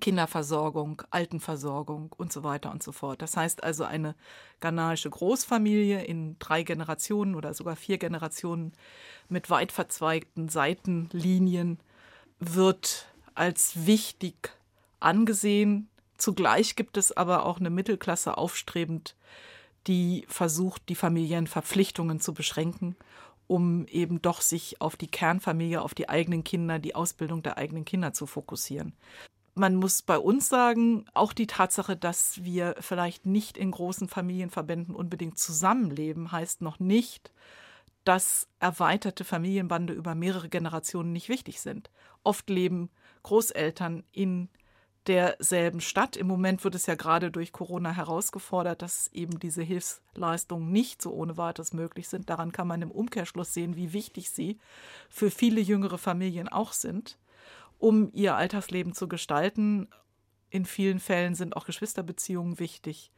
[0.00, 3.20] Kinderversorgung, Altenversorgung und so weiter und so fort.
[3.20, 4.14] Das heißt also eine
[4.60, 8.74] ghanaische Großfamilie in drei Generationen oder sogar vier Generationen
[9.28, 11.80] mit weit verzweigten Seitenlinien
[12.38, 14.52] wird als wichtig
[15.00, 15.88] angesehen.
[16.16, 19.16] Zugleich gibt es aber auch eine Mittelklasse aufstrebend,
[19.88, 22.94] die versucht, die Familienverpflichtungen zu beschränken
[23.46, 27.84] um eben doch sich auf die Kernfamilie, auf die eigenen Kinder, die Ausbildung der eigenen
[27.84, 28.94] Kinder zu fokussieren.
[29.54, 34.94] Man muss bei uns sagen, auch die Tatsache, dass wir vielleicht nicht in großen Familienverbänden
[34.94, 37.32] unbedingt zusammenleben, heißt noch nicht,
[38.04, 41.90] dass erweiterte Familienbande über mehrere Generationen nicht wichtig sind.
[42.24, 42.90] Oft leben
[43.22, 44.48] Großeltern in
[45.06, 46.16] derselben Stadt.
[46.16, 51.12] Im Moment wird es ja gerade durch Corona herausgefordert, dass eben diese Hilfsleistungen nicht so
[51.12, 52.30] ohne weiteres möglich sind.
[52.30, 54.58] Daran kann man im Umkehrschluss sehen, wie wichtig sie
[55.08, 57.18] für viele jüngere Familien auch sind,
[57.78, 59.88] um ihr Alltagsleben zu gestalten.
[60.50, 63.10] In vielen Fällen sind auch Geschwisterbeziehungen wichtig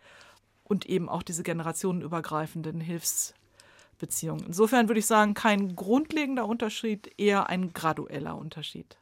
[0.62, 4.46] und eben auch diese generationenübergreifenden Hilfsbeziehungen.
[4.46, 8.96] Insofern würde ich sagen, kein grundlegender Unterschied, eher ein gradueller Unterschied.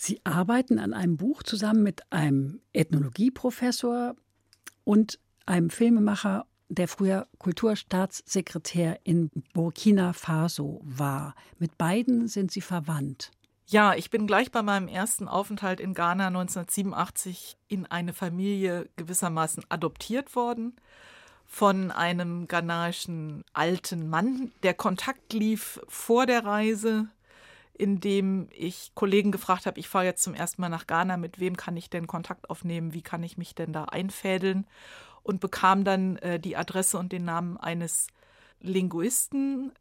[0.00, 4.14] Sie arbeiten an einem Buch zusammen mit einem Ethnologieprofessor
[4.84, 11.34] und einem Filmemacher, der früher Kulturstaatssekretär in Burkina Faso war.
[11.58, 13.32] Mit beiden sind Sie verwandt.
[13.66, 19.64] Ja, ich bin gleich bei meinem ersten Aufenthalt in Ghana 1987 in eine Familie gewissermaßen
[19.68, 20.76] adoptiert worden
[21.44, 24.52] von einem ghanaischen alten Mann.
[24.62, 27.08] Der Kontakt lief vor der Reise
[27.78, 31.56] indem ich Kollegen gefragt habe, ich fahre jetzt zum ersten Mal nach Ghana, mit wem
[31.56, 34.66] kann ich denn Kontakt aufnehmen, wie kann ich mich denn da einfädeln
[35.22, 38.08] und bekam dann äh, die Adresse und den Namen eines
[38.60, 39.72] Linguisten,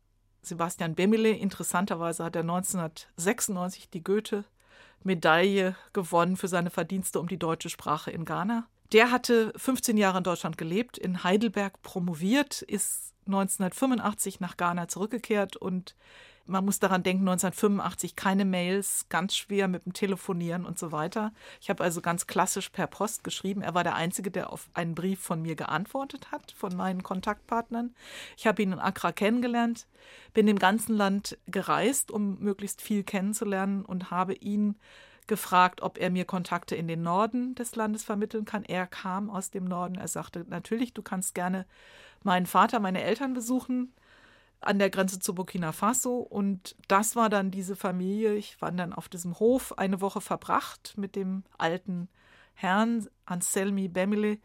[0.41, 1.31] Sebastian Bemile.
[1.31, 8.25] Interessanterweise hat er 1996 die Goethe-Medaille gewonnen für seine Verdienste um die deutsche Sprache in
[8.25, 8.67] Ghana.
[8.93, 15.57] Der hatte 15 Jahre in Deutschland gelebt, in Heidelberg promoviert, ist 1985 nach Ghana zurückgekehrt
[15.57, 15.95] und
[16.47, 21.31] man muss daran denken, 1985 keine Mails, ganz schwer mit dem Telefonieren und so weiter.
[21.61, 23.61] Ich habe also ganz klassisch per Post geschrieben.
[23.61, 27.93] Er war der Einzige, der auf einen Brief von mir geantwortet hat, von meinen Kontaktpartnern.
[28.37, 29.87] Ich habe ihn in Accra kennengelernt,
[30.33, 34.75] bin im ganzen Land gereist, um möglichst viel kennenzulernen und habe ihn
[35.27, 38.63] gefragt, ob er mir Kontakte in den Norden des Landes vermitteln kann.
[38.63, 39.95] Er kam aus dem Norden.
[39.95, 41.65] Er sagte, natürlich, du kannst gerne
[42.23, 43.93] meinen Vater, meine Eltern besuchen
[44.61, 46.17] an der Grenze zu Burkina Faso.
[46.17, 48.35] Und das war dann diese Familie.
[48.35, 52.09] Ich war dann auf diesem Hof eine Woche verbracht mit dem alten
[52.53, 54.39] Herrn Anselmi Bemile,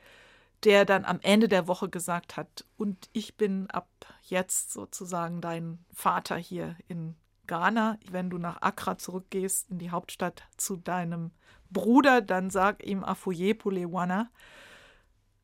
[0.64, 3.88] der dann am Ende der Woche gesagt hat, und ich bin ab
[4.22, 7.98] jetzt sozusagen dein Vater hier in Ghana.
[8.10, 11.32] Wenn du nach Accra zurückgehst, in die Hauptstadt zu deinem
[11.70, 14.30] Bruder, dann sag ihm Afoye Pulewana.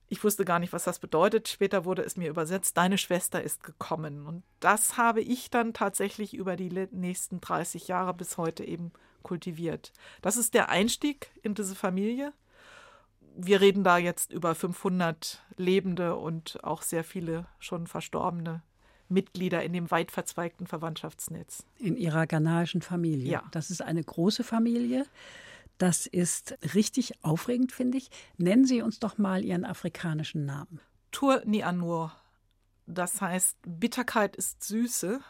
[0.08, 1.48] Ich wusste gar nicht, was das bedeutet.
[1.48, 4.26] Später wurde es mir übersetzt, deine Schwester ist gekommen.
[4.26, 8.92] Und das habe ich dann tatsächlich über die nächsten 30 Jahre bis heute eben
[9.22, 9.92] kultiviert.
[10.22, 12.32] Das ist der Einstieg in diese Familie.
[13.36, 18.62] Wir reden da jetzt über 500 lebende und auch sehr viele schon verstorbene
[19.08, 21.64] Mitglieder in dem weit verzweigten Verwandtschaftsnetz.
[21.78, 23.32] In Ihrer ghanaischen Familie.
[23.32, 23.42] Ja.
[23.52, 25.06] Das ist eine große Familie.
[25.78, 28.10] Das ist richtig aufregend, finde ich.
[28.36, 30.80] Nennen Sie uns doch mal Ihren afrikanischen Namen.
[31.12, 32.12] Tur ni anur.
[32.86, 35.20] Das heißt, Bitterkeit ist Süße.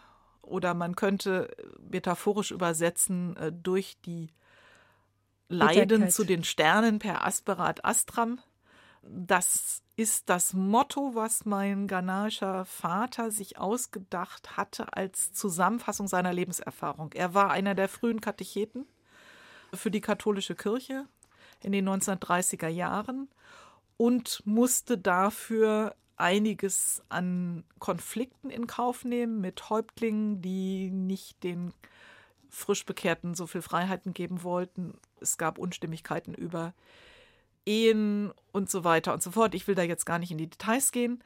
[0.41, 1.51] Oder man könnte
[1.91, 4.33] metaphorisch übersetzen, äh, durch die
[5.49, 6.13] Leiden Bitterkeit.
[6.13, 8.41] zu den Sternen per Asperat Astram.
[9.03, 17.13] das ist das Motto, was mein ghanaischer Vater sich ausgedacht hatte als Zusammenfassung seiner Lebenserfahrung.
[17.15, 18.87] Er war einer der frühen Katecheten
[19.73, 21.07] für die katholische Kirche
[21.63, 23.29] in den 1930er Jahren
[23.97, 31.73] und musste dafür einiges an Konflikten in Kauf nehmen mit Häuptlingen, die nicht den
[32.49, 34.95] frisch Bekehrten so viel Freiheiten geben wollten.
[35.21, 36.75] Es gab Unstimmigkeiten über
[37.67, 39.55] Ehen und so weiter und so fort.
[39.55, 41.23] Ich will da jetzt gar nicht in die Details gehen.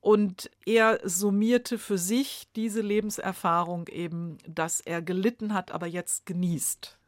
[0.00, 6.98] Und er summierte für sich diese Lebenserfahrung eben, dass er gelitten hat, aber jetzt genießt.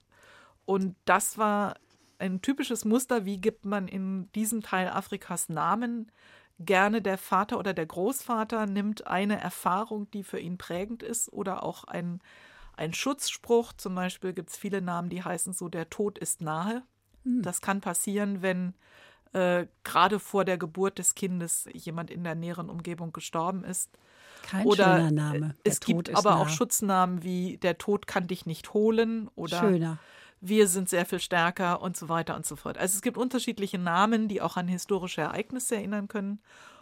[0.67, 1.77] Und das war
[2.19, 6.11] ein typisches Muster, wie gibt man in diesem Teil Afrikas Namen.
[6.59, 11.63] Gerne der Vater oder der Großvater nimmt eine Erfahrung, die für ihn prägend ist, oder
[11.63, 12.21] auch ein,
[12.77, 13.73] ein Schutzspruch.
[13.75, 16.83] Zum Beispiel gibt es viele Namen, die heißen so, der Tod ist nahe.
[17.25, 17.43] Hm.
[17.43, 18.75] Das kann passieren, wenn
[19.35, 23.91] äh, gerade vor der Geburt des Kindes jemand in der näheren Umgebung gestorben ist.
[24.43, 25.57] Kein oder schöner Name.
[25.67, 26.37] Der es Tod gibt aber nah.
[26.37, 29.99] auch Schutznamen wie der Tod kann dich nicht holen oder Schöner
[30.49, 32.79] wir sind sehr viel stärker und so weiter und so fort.
[32.79, 36.41] Also es gibt unterschiedliche Namen, die auch an historische Ereignisse erinnern können.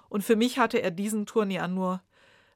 [0.09, 2.03] Und für mich hatte er diesen Turnian nur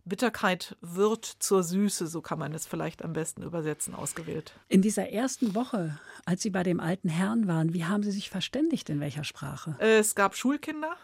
[0.09, 4.55] Bitterkeit wird zur Süße, so kann man es vielleicht am besten übersetzen, ausgewählt.
[4.69, 8.31] In dieser ersten Woche, als Sie bei dem alten Herrn waren, wie haben Sie sich
[8.31, 9.77] verständigt, in welcher Sprache?
[9.79, 10.97] Es gab Schulkinder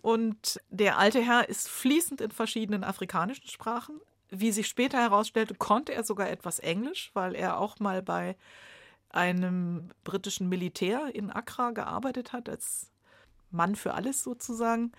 [0.00, 4.00] und der alte Herr ist fließend in verschiedenen afrikanischen Sprachen.
[4.30, 8.36] Wie sich später herausstellte, konnte er sogar etwas Englisch, weil er auch mal bei
[9.16, 12.92] einem britischen Militär in Accra gearbeitet hat, als
[13.50, 14.92] Mann für alles sozusagen.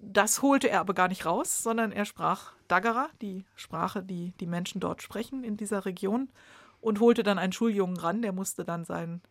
[0.00, 4.46] Das holte er aber gar nicht raus, sondern er sprach Dagara, die Sprache, die die
[4.46, 6.30] Menschen dort sprechen in dieser Region,
[6.80, 9.22] und holte dann einen Schuljungen ran, der musste dann sein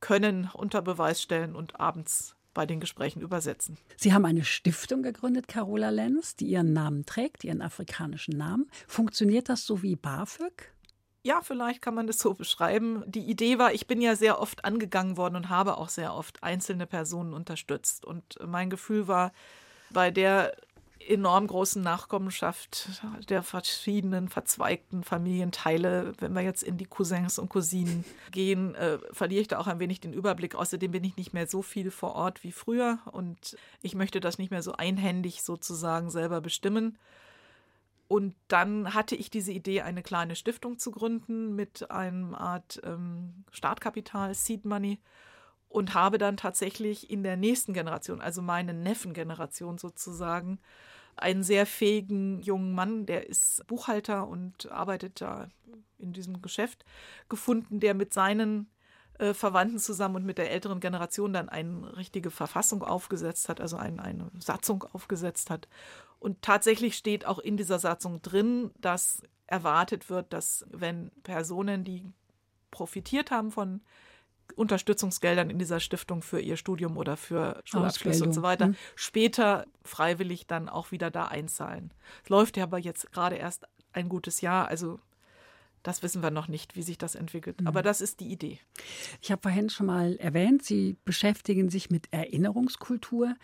[0.00, 3.78] Können unter Beweis stellen und abends bei den Gesprächen übersetzen.
[3.96, 8.68] Sie haben eine Stiftung gegründet, Carola Lenz, die ihren Namen trägt, ihren afrikanischen Namen.
[8.86, 10.71] Funktioniert das so wie BAföG?
[11.24, 13.04] Ja, vielleicht kann man das so beschreiben.
[13.06, 16.42] Die Idee war, ich bin ja sehr oft angegangen worden und habe auch sehr oft
[16.42, 18.04] einzelne Personen unterstützt.
[18.04, 19.32] Und mein Gefühl war,
[19.90, 20.52] bei der
[21.08, 26.12] enorm großen Nachkommenschaft der verschiedenen verzweigten Familienteile.
[26.18, 29.80] Wenn wir jetzt in die Cousins und Cousinen gehen, äh, verliere ich da auch ein
[29.80, 30.54] wenig den Überblick.
[30.54, 34.38] Außerdem bin ich nicht mehr so viel vor Ort wie früher und ich möchte das
[34.38, 36.98] nicht mehr so einhändig sozusagen selber bestimmen.
[38.12, 43.46] Und dann hatte ich diese Idee, eine kleine Stiftung zu gründen mit einem Art ähm,
[43.50, 45.00] Startkapital, Seed Money.
[45.70, 50.58] Und habe dann tatsächlich in der nächsten Generation, also meine Neffengeneration sozusagen,
[51.16, 55.48] einen sehr fähigen jungen Mann, der ist Buchhalter und arbeitet da
[55.96, 56.84] in diesem Geschäft,
[57.30, 58.70] gefunden, der mit seinen
[59.20, 63.78] äh, Verwandten zusammen und mit der älteren Generation dann eine richtige Verfassung aufgesetzt hat, also
[63.78, 65.66] ein, eine Satzung aufgesetzt hat.
[66.22, 72.08] Und tatsächlich steht auch in dieser Satzung drin, dass erwartet wird, dass wenn Personen, die
[72.70, 73.80] profitiert haben von
[74.54, 78.76] Unterstützungsgeldern in dieser Stiftung für ihr Studium oder für Schulabschluss und so weiter, hm.
[78.94, 81.92] später freiwillig dann auch wieder da einzahlen.
[82.22, 85.00] Es läuft ja aber jetzt gerade erst ein gutes Jahr, also
[85.82, 87.60] das wissen wir noch nicht, wie sich das entwickelt.
[87.60, 87.66] Mhm.
[87.66, 88.58] Aber das ist die Idee.
[89.20, 93.34] Ich habe vorhin schon mal erwähnt, Sie beschäftigen sich mit Erinnerungskultur.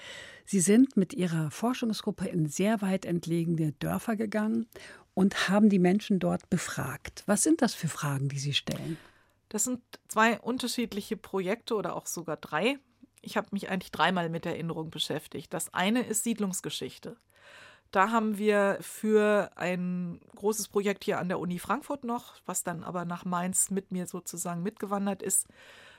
[0.44, 4.66] Sie sind mit Ihrer Forschungsgruppe in sehr weit entlegene Dörfer gegangen
[5.14, 7.24] und haben die Menschen dort befragt.
[7.26, 8.96] Was sind das für Fragen, die Sie stellen?
[9.48, 12.78] Das sind zwei unterschiedliche Projekte oder auch sogar drei.
[13.20, 15.52] Ich habe mich eigentlich dreimal mit Erinnerung beschäftigt.
[15.52, 17.16] Das eine ist Siedlungsgeschichte.
[17.90, 22.84] Da haben wir für ein großes Projekt hier an der Uni Frankfurt noch, was dann
[22.84, 25.46] aber nach Mainz mit mir sozusagen mitgewandert ist,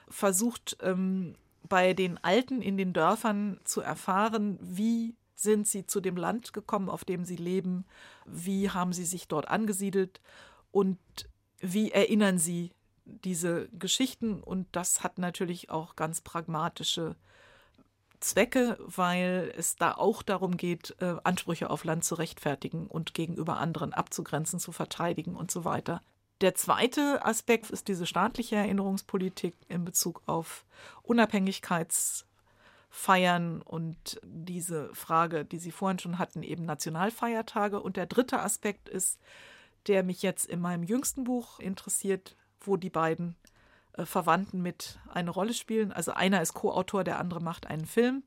[0.07, 1.35] versucht, ähm,
[1.67, 6.89] bei den Alten in den Dörfern zu erfahren, wie sind sie zu dem Land gekommen,
[6.89, 7.85] auf dem sie leben,
[8.25, 10.21] wie haben sie sich dort angesiedelt
[10.71, 10.99] und
[11.59, 12.71] wie erinnern sie
[13.05, 14.41] diese Geschichten.
[14.41, 17.15] Und das hat natürlich auch ganz pragmatische
[18.19, 23.57] Zwecke, weil es da auch darum geht, äh, Ansprüche auf Land zu rechtfertigen und gegenüber
[23.57, 26.01] anderen abzugrenzen, zu verteidigen und so weiter.
[26.41, 30.65] Der zweite Aspekt ist diese staatliche Erinnerungspolitik in Bezug auf
[31.03, 37.81] Unabhängigkeitsfeiern und diese Frage, die Sie vorhin schon hatten, eben Nationalfeiertage.
[37.81, 39.19] Und der dritte Aspekt ist,
[39.87, 43.35] der mich jetzt in meinem jüngsten Buch interessiert, wo die beiden
[44.05, 45.91] Verwandten mit eine Rolle spielen.
[45.91, 48.23] Also einer ist Co-Autor, der andere macht einen Film.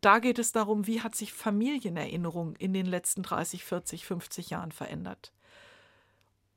[0.00, 4.72] Da geht es darum, wie hat sich Familienerinnerung in den letzten 30, 40, 50 Jahren
[4.72, 5.32] verändert.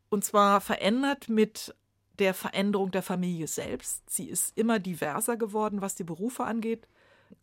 [0.10, 1.74] Und zwar verändert mit
[2.20, 4.10] der Veränderung der Familie selbst.
[4.10, 6.88] Sie ist immer diverser geworden, was die Berufe angeht.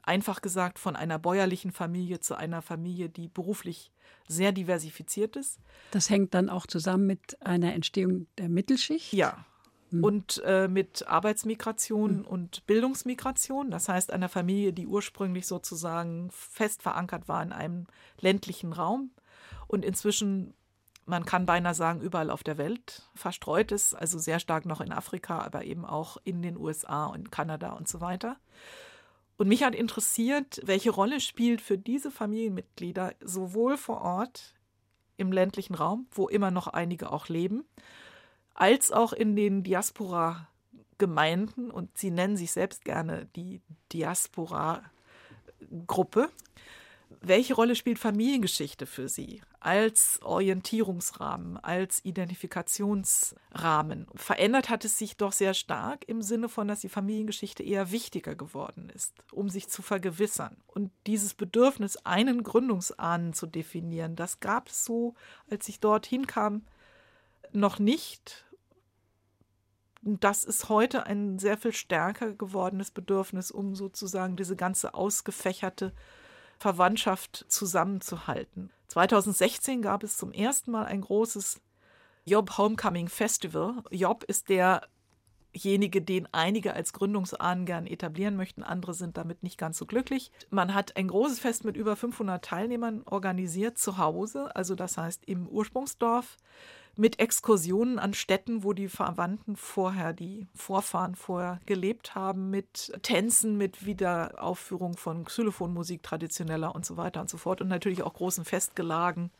[0.02, 3.92] einfach gesagt von einer bäuerlichen Familie zu einer Familie, die beruflich
[4.26, 5.60] sehr diversifiziert ist.
[5.92, 9.12] Das hängt dann auch zusammen mit einer Entstehung der Mittelschicht?
[9.12, 9.44] Ja.
[9.90, 10.04] Hm.
[10.04, 12.26] Und äh, mit Arbeitsmigration hm.
[12.26, 17.86] und Bildungsmigration, das heißt einer Familie, die ursprünglich sozusagen fest verankert war in einem
[18.20, 19.10] ländlichen Raum
[19.68, 20.54] und inzwischen
[21.08, 24.90] man kann beinahe sagen, überall auf der Welt verstreut ist, also sehr stark noch in
[24.90, 28.36] Afrika, aber eben auch in den USA und Kanada und so weiter.
[29.38, 34.54] Und mich hat interessiert, welche Rolle spielt für diese Familienmitglieder sowohl vor Ort
[35.16, 37.64] im ländlichen Raum, wo immer noch einige auch leben,
[38.56, 46.30] als auch in den Diaspora-Gemeinden und sie nennen sich selbst gerne die Diaspora-Gruppe.
[47.20, 54.08] Welche Rolle spielt Familiengeschichte für Sie als Orientierungsrahmen, als Identifikationsrahmen?
[54.14, 58.34] Verändert hat es sich doch sehr stark im Sinne von, dass die Familiengeschichte eher wichtiger
[58.34, 60.56] geworden ist, um sich zu vergewissern.
[60.66, 65.14] Und dieses Bedürfnis, einen Gründungsahnen zu definieren, das gab es so,
[65.48, 66.66] als ich dorthin kam,
[67.52, 68.45] noch nicht.
[70.08, 75.92] Das ist heute ein sehr viel stärker gewordenes Bedürfnis, um sozusagen diese ganze ausgefächerte
[76.60, 78.70] Verwandtschaft zusammenzuhalten.
[78.86, 81.60] 2016 gab es zum ersten Mal ein großes
[82.24, 83.82] Job Homecoming Festival.
[83.90, 88.62] Job ist derjenige, den einige als Gründungsahnen gern etablieren möchten.
[88.62, 90.30] Andere sind damit nicht ganz so glücklich.
[90.50, 95.24] Man hat ein großes Fest mit über 500 Teilnehmern organisiert zu Hause, also das heißt
[95.24, 96.36] im Ursprungsdorf
[96.98, 103.56] mit Exkursionen an Städten, wo die Verwandten vorher, die Vorfahren vorher gelebt haben, mit Tänzen,
[103.56, 108.44] mit Wiederaufführung von Xylophonmusik traditioneller und so weiter und so fort und natürlich auch großen
[108.44, 109.30] Festgelagen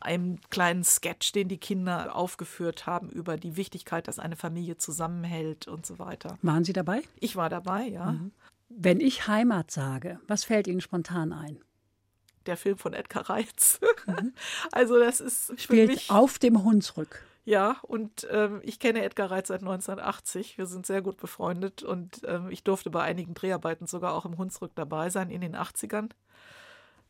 [0.00, 5.66] einem kleinen Sketch, den die Kinder aufgeführt haben über die Wichtigkeit, dass eine Familie zusammenhält
[5.68, 6.38] und so weiter.
[6.42, 7.02] Waren Sie dabei?
[7.20, 8.12] Ich war dabei, ja.
[8.12, 8.32] Mhm.
[8.68, 11.58] Wenn ich Heimat sage, was fällt Ihnen spontan ein?
[12.48, 13.80] Der Film von Edgar Reitz.
[14.06, 14.32] Mhm.
[14.72, 17.22] Also das ist spielt mich, auf dem Hunsrück.
[17.44, 20.58] Ja, und ähm, ich kenne Edgar Reitz seit 1980.
[20.58, 24.36] Wir sind sehr gut befreundet und ähm, ich durfte bei einigen Dreharbeiten sogar auch im
[24.36, 26.10] Hunsrück dabei sein in den 80ern.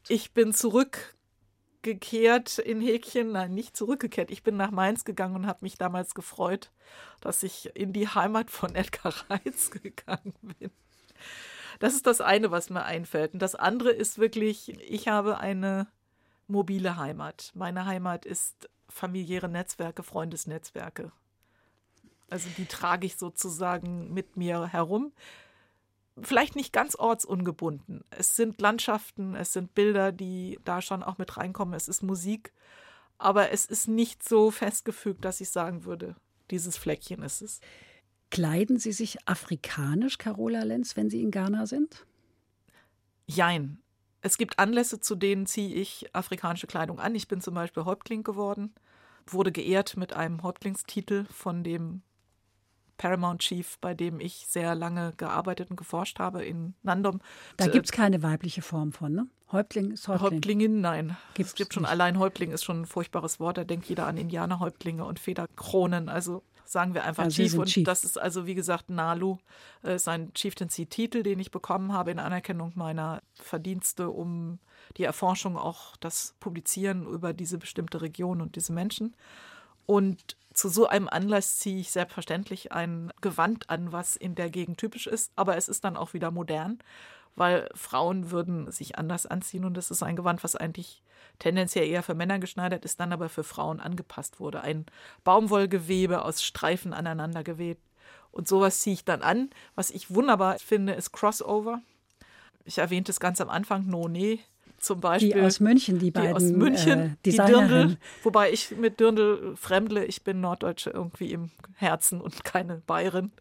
[0.07, 4.31] Ich bin zurückgekehrt in Häkchen, nein, nicht zurückgekehrt.
[4.31, 6.71] Ich bin nach Mainz gegangen und habe mich damals gefreut,
[7.21, 10.71] dass ich in die Heimat von Edgar Reitz gegangen bin.
[11.79, 13.35] Das ist das eine, was mir einfällt.
[13.35, 15.87] Und das andere ist wirklich, ich habe eine
[16.47, 17.53] mobile Heimat.
[17.55, 21.13] Meine Heimat ist familiäre Netzwerke, Freundesnetzwerke.
[22.31, 25.13] Also die trage ich sozusagen mit mir herum.
[26.21, 28.05] Vielleicht nicht ganz ortsungebunden.
[28.11, 31.75] Es sind Landschaften, es sind Bilder, die da schon auch mit reinkommen.
[31.75, 32.53] Es ist Musik.
[33.19, 36.17] Aber es ist nicht so festgefügt, dass ich sagen würde,
[36.51, 37.61] dieses Fleckchen ist es.
[38.31, 42.07] Kleiden Sie sich afrikanisch, Carola Lenz, wenn Sie in Ghana sind?
[43.27, 43.79] Jein.
[44.21, 47.15] Es gibt Anlässe, zu denen ziehe ich afrikanische Kleidung an.
[47.15, 48.75] Ich bin zum Beispiel Häuptling geworden,
[49.27, 52.03] wurde geehrt mit einem Häuptlingstitel von dem
[52.99, 57.21] Paramount Chief, bei dem ich sehr lange gearbeitet und geforscht habe in Nandom.
[57.57, 59.27] Da gibt es keine weibliche Form von, ne?
[59.53, 60.33] Häuptling ist Häuptling.
[60.33, 61.17] Häuptlingin, nein.
[61.33, 61.93] Gibt's es gibt schon nicht.
[61.93, 63.57] allein Häuptling ist schon ein furchtbares Wort.
[63.57, 66.11] Da denkt jeder an Indianerhäuptlinge und Federkronen.
[66.11, 67.55] Also sagen wir einfach ja, Chief.
[67.55, 67.85] Und Chief.
[67.85, 69.39] das ist also, wie gesagt, Nalu,
[69.83, 74.59] äh, ist ein Chieftaincy-Titel, den ich bekommen habe in Anerkennung meiner Verdienste um
[74.97, 79.15] die Erforschung, auch das Publizieren über diese bestimmte Region und diese Menschen.
[79.87, 84.79] Und zu so einem Anlass ziehe ich selbstverständlich ein Gewand an, was in der Gegend
[84.79, 86.81] typisch ist, aber es ist dann auch wieder modern,
[87.37, 91.03] weil Frauen würden sich anders anziehen und es ist ein Gewand, was eigentlich
[91.39, 94.61] tendenziell eher für Männer geschneidert ist, dann aber für Frauen angepasst wurde.
[94.61, 94.87] Ein
[95.25, 97.83] Baumwollgewebe aus Streifen aneinander gewebt.
[98.33, 99.51] Und sowas ziehe ich dann an.
[99.75, 101.81] Was ich wunderbar finde, ist Crossover.
[102.65, 104.41] Ich erwähnte es ganz am Anfang, No, nee,
[104.79, 105.33] zum Beispiel.
[105.33, 106.31] Die aus München, die beiden.
[106.31, 107.97] Die aus München, äh, die Dirndl.
[108.23, 110.05] Wobei ich mit Dirndl fremdle.
[110.05, 113.33] Ich bin Norddeutsche irgendwie im Herzen und keine Bayerin.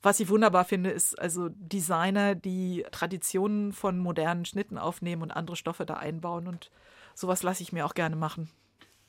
[0.00, 5.56] Was ich wunderbar finde, ist also Designer, die Traditionen von modernen Schnitten aufnehmen und andere
[5.56, 6.46] Stoffe da einbauen.
[6.46, 6.70] Und
[7.14, 8.48] sowas lasse ich mir auch gerne machen.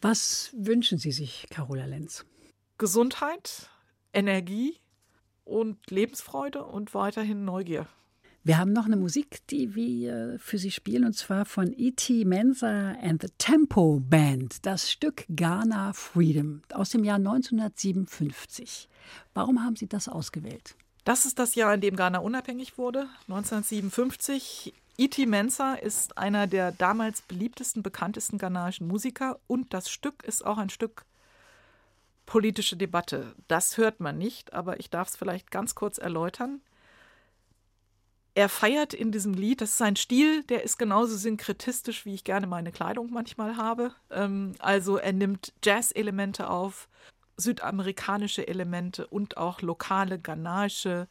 [0.01, 2.25] Was wünschen Sie sich, Carola Lenz?
[2.77, 3.69] Gesundheit,
[4.13, 4.77] Energie
[5.43, 7.87] und Lebensfreude und weiterhin Neugier.
[8.43, 12.23] Wir haben noch eine Musik, die wir für Sie spielen, und zwar von E.T.
[12.23, 18.87] Mensa and the Tempo Band, das Stück Ghana Freedom aus dem Jahr 1957.
[19.33, 20.75] Warum haben Sie das ausgewählt?
[21.03, 24.73] Das ist das Jahr, in dem Ghana unabhängig wurde, 1957.
[24.97, 25.25] E.T.
[25.27, 30.69] Mensa ist einer der damals beliebtesten, bekanntesten ghanaischen Musiker und das Stück ist auch ein
[30.69, 31.05] Stück
[32.25, 33.33] politische Debatte.
[33.47, 36.61] Das hört man nicht, aber ich darf es vielleicht ganz kurz erläutern.
[38.35, 42.23] Er feiert in diesem Lied, das ist sein Stil, der ist genauso synkretistisch, wie ich
[42.23, 43.93] gerne meine Kleidung manchmal habe.
[44.11, 46.87] Ähm, also er nimmt Jazz-Elemente auf,
[47.39, 51.07] südamerikanische Elemente und auch lokale ghanaische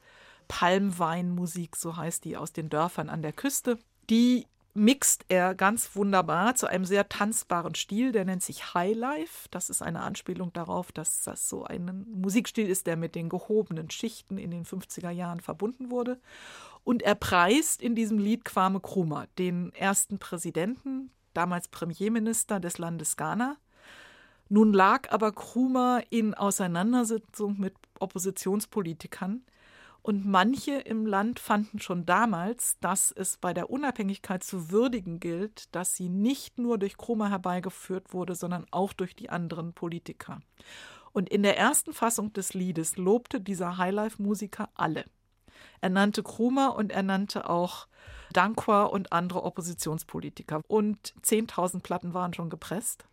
[0.48, 3.78] Palmweinmusik, so heißt die, aus den Dörfern an der Küste.
[4.10, 9.48] Die mixt er ganz wunderbar zu einem sehr tanzbaren Stil, der nennt sich Highlife.
[9.50, 13.90] Das ist eine Anspielung darauf, dass das so ein Musikstil ist, der mit den gehobenen
[13.90, 16.18] Schichten in den 50er Jahren verbunden wurde.
[16.84, 23.16] Und er preist in diesem Lied Kwame Krumah, den ersten Präsidenten, damals Premierminister des Landes
[23.16, 23.56] Ghana.
[24.48, 29.42] Nun lag aber Krumah in Auseinandersetzung mit Oppositionspolitikern,
[30.08, 35.74] und manche im Land fanden schon damals, dass es bei der Unabhängigkeit zu würdigen gilt,
[35.74, 40.40] dass sie nicht nur durch Krumah herbeigeführt wurde, sondern auch durch die anderen Politiker.
[41.12, 45.04] Und in der ersten Fassung des Liedes lobte dieser Highlife-Musiker alle.
[45.82, 47.86] Er nannte Krumah und er nannte auch
[48.32, 50.62] Dankwa und andere Oppositionspolitiker.
[50.68, 53.04] Und 10.000 Platten waren schon gepresst.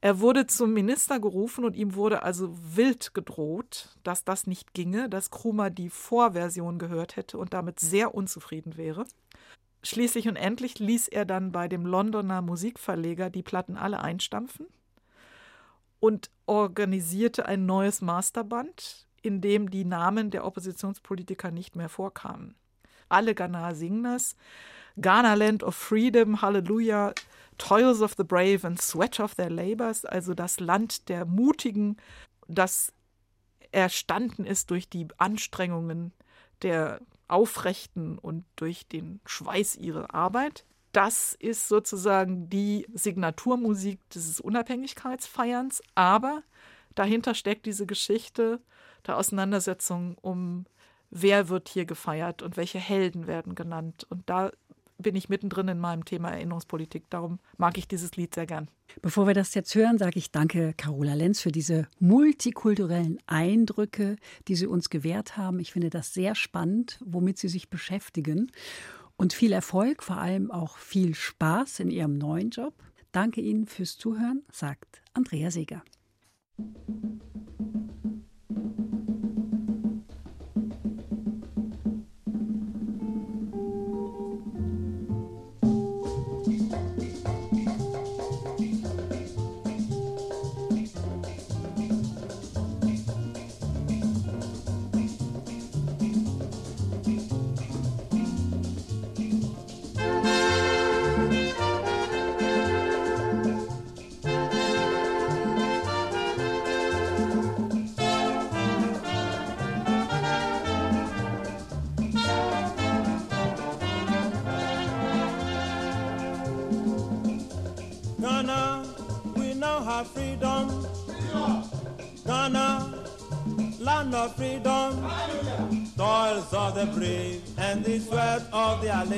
[0.00, 5.08] Er wurde zum Minister gerufen und ihm wurde also wild gedroht, dass das nicht ginge,
[5.08, 9.04] dass Krumah die Vorversion gehört hätte und damit sehr unzufrieden wäre.
[9.82, 14.66] Schließlich und endlich ließ er dann bei dem Londoner Musikverleger die Platten alle einstampfen
[16.00, 22.54] und organisierte ein neues Masterband, in dem die Namen der Oppositionspolitiker nicht mehr vorkamen.
[23.08, 24.36] Alle Ghana singen das.
[25.00, 27.14] Ghana Land of Freedom, Hallelujah,
[27.58, 31.96] Toils of the Brave and Sweat of their Labors, also das Land der Mutigen,
[32.46, 32.92] das
[33.72, 36.12] erstanden ist durch die Anstrengungen
[36.62, 40.64] der Aufrechten und durch den Schweiß ihrer Arbeit.
[40.92, 46.42] Das ist sozusagen die Signaturmusik dieses Unabhängigkeitsfeierns, aber
[46.94, 48.60] dahinter steckt diese Geschichte
[49.06, 50.64] der Auseinandersetzung um,
[51.10, 54.06] wer wird hier gefeiert und welche Helden werden genannt.
[54.08, 54.50] Und da
[54.98, 57.08] bin ich mittendrin in meinem Thema Erinnerungspolitik.
[57.10, 58.68] Darum mag ich dieses Lied sehr gern.
[59.00, 64.16] Bevor wir das jetzt hören, sage ich danke Carola Lenz für diese multikulturellen Eindrücke,
[64.48, 65.60] die Sie uns gewährt haben.
[65.60, 68.50] Ich finde das sehr spannend, womit Sie sich beschäftigen.
[69.16, 72.74] Und viel Erfolg, vor allem auch viel Spaß in Ihrem neuen Job.
[73.12, 75.82] Danke Ihnen fürs Zuhören, sagt Andrea Seeger.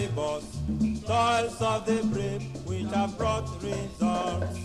[0.01, 0.44] labors,
[1.07, 4.59] toils of the brave, which have brought results.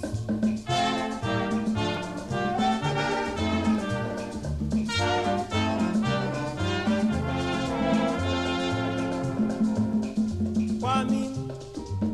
[10.80, 11.24] Kwame,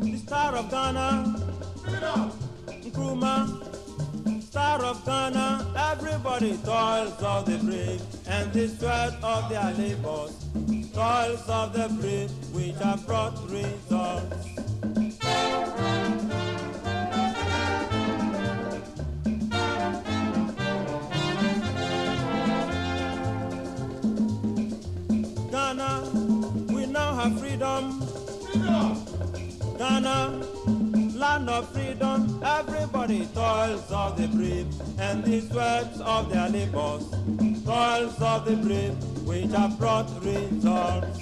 [0.02, 1.08] the star of Ghana,
[2.86, 5.46] Nkrumah, star of Ghana,
[5.92, 10.41] everybody toils of the brave, and the sweat of their labors
[10.92, 14.46] toils of the brave which have brought results.
[25.50, 26.10] Ghana,
[26.72, 28.02] we now have freedom.
[28.02, 29.04] freedom.
[29.78, 30.44] Ghana,
[31.16, 34.66] land of freedom, everybody toils of the brave
[34.98, 37.08] and the sweats of their labors.
[37.64, 41.18] Toils of the brave which have brought results.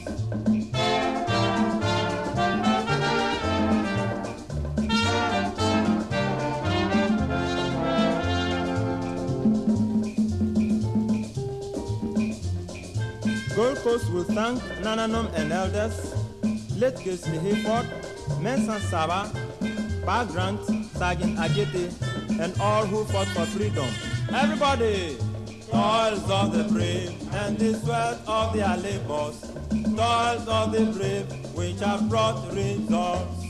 [13.54, 16.12] Gold Coast will thank Nananom and elders,
[16.76, 17.86] late Gisli Hayford,
[18.42, 19.30] Mensan Saba,
[20.04, 20.60] Bagrant,
[20.98, 21.86] Sergeant Ajete,
[22.40, 23.88] and all who fought for freedom.
[24.34, 25.29] Everybody!
[25.70, 29.40] Toils of the brave and the sweat of their labors,
[29.96, 33.40] toils of the brave which have brought results.